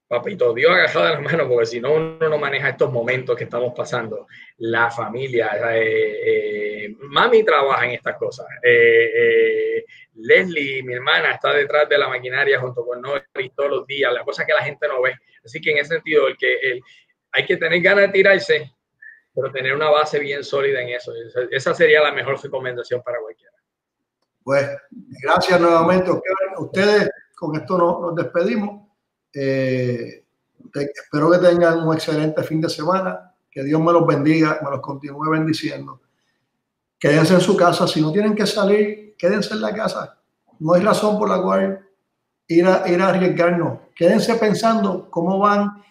[0.07, 3.45] papito Dios agarrado de las manos, porque si no, uno no maneja estos momentos que
[3.45, 4.27] estamos pasando.
[4.57, 8.45] La familia, eh, eh, mami trabaja en estas cosas.
[8.61, 9.83] Eh,
[10.15, 14.23] Leslie, mi hermana, está detrás de la maquinaria junto con Nori todos los días, la
[14.23, 15.15] cosa que la gente no ve.
[15.43, 16.79] Así que en ese sentido, el que
[17.31, 18.71] hay que tener ganas de tirarse,
[19.33, 21.11] pero tener una base bien sólida en eso.
[21.49, 23.53] Esa sería la mejor recomendación para cualquiera.
[24.43, 24.69] Pues
[25.23, 27.09] gracias nuevamente a ustedes.
[27.35, 28.82] Con esto nos despedimos.
[29.33, 30.23] Eh,
[30.73, 33.33] espero que tengan un excelente fin de semana.
[33.49, 36.01] Que Dios me los bendiga, me los continúe bendiciendo.
[36.99, 37.87] Quédense en su casa.
[37.87, 40.17] Si no tienen que salir, quédense en la casa.
[40.59, 41.85] No hay razón por la cual
[42.47, 43.79] ir a, ir a arriesgarnos.
[43.95, 45.83] Quédense pensando cómo van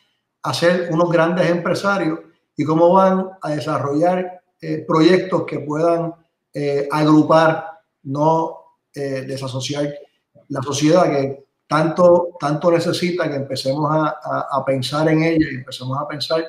[0.42, 2.20] a ser unos grandes empresarios
[2.56, 6.14] y cómo van a desarrollar eh, proyectos que puedan
[6.52, 8.58] eh, agrupar, no
[8.94, 9.88] desasociar
[10.48, 16.06] la sociedad que tanto, tanto necesita que empecemos a, pensar en ella y empecemos a
[16.06, 16.44] pensar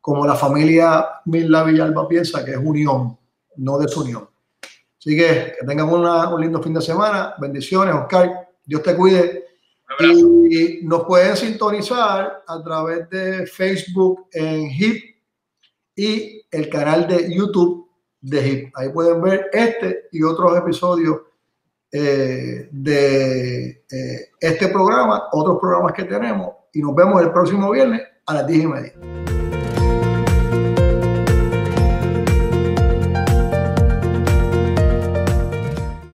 [0.00, 3.18] como la familia Mila Villalba piensa, que es unión,
[3.56, 4.28] no desunión.
[4.98, 7.34] Así que que tengan un lindo fin de semana.
[7.38, 8.48] Bendiciones, Oscar.
[8.64, 9.44] Dios te cuide.
[10.48, 15.16] Y nos pueden sintonizar a través de Facebook en HIP
[15.94, 17.90] y el canal de YouTube
[18.20, 18.76] de HIP.
[18.76, 21.18] Ahí pueden ver este y otros episodios
[21.96, 28.02] eh, de eh, este programa, otros programas que tenemos y nos vemos el próximo viernes
[28.26, 28.92] a las 10 y media.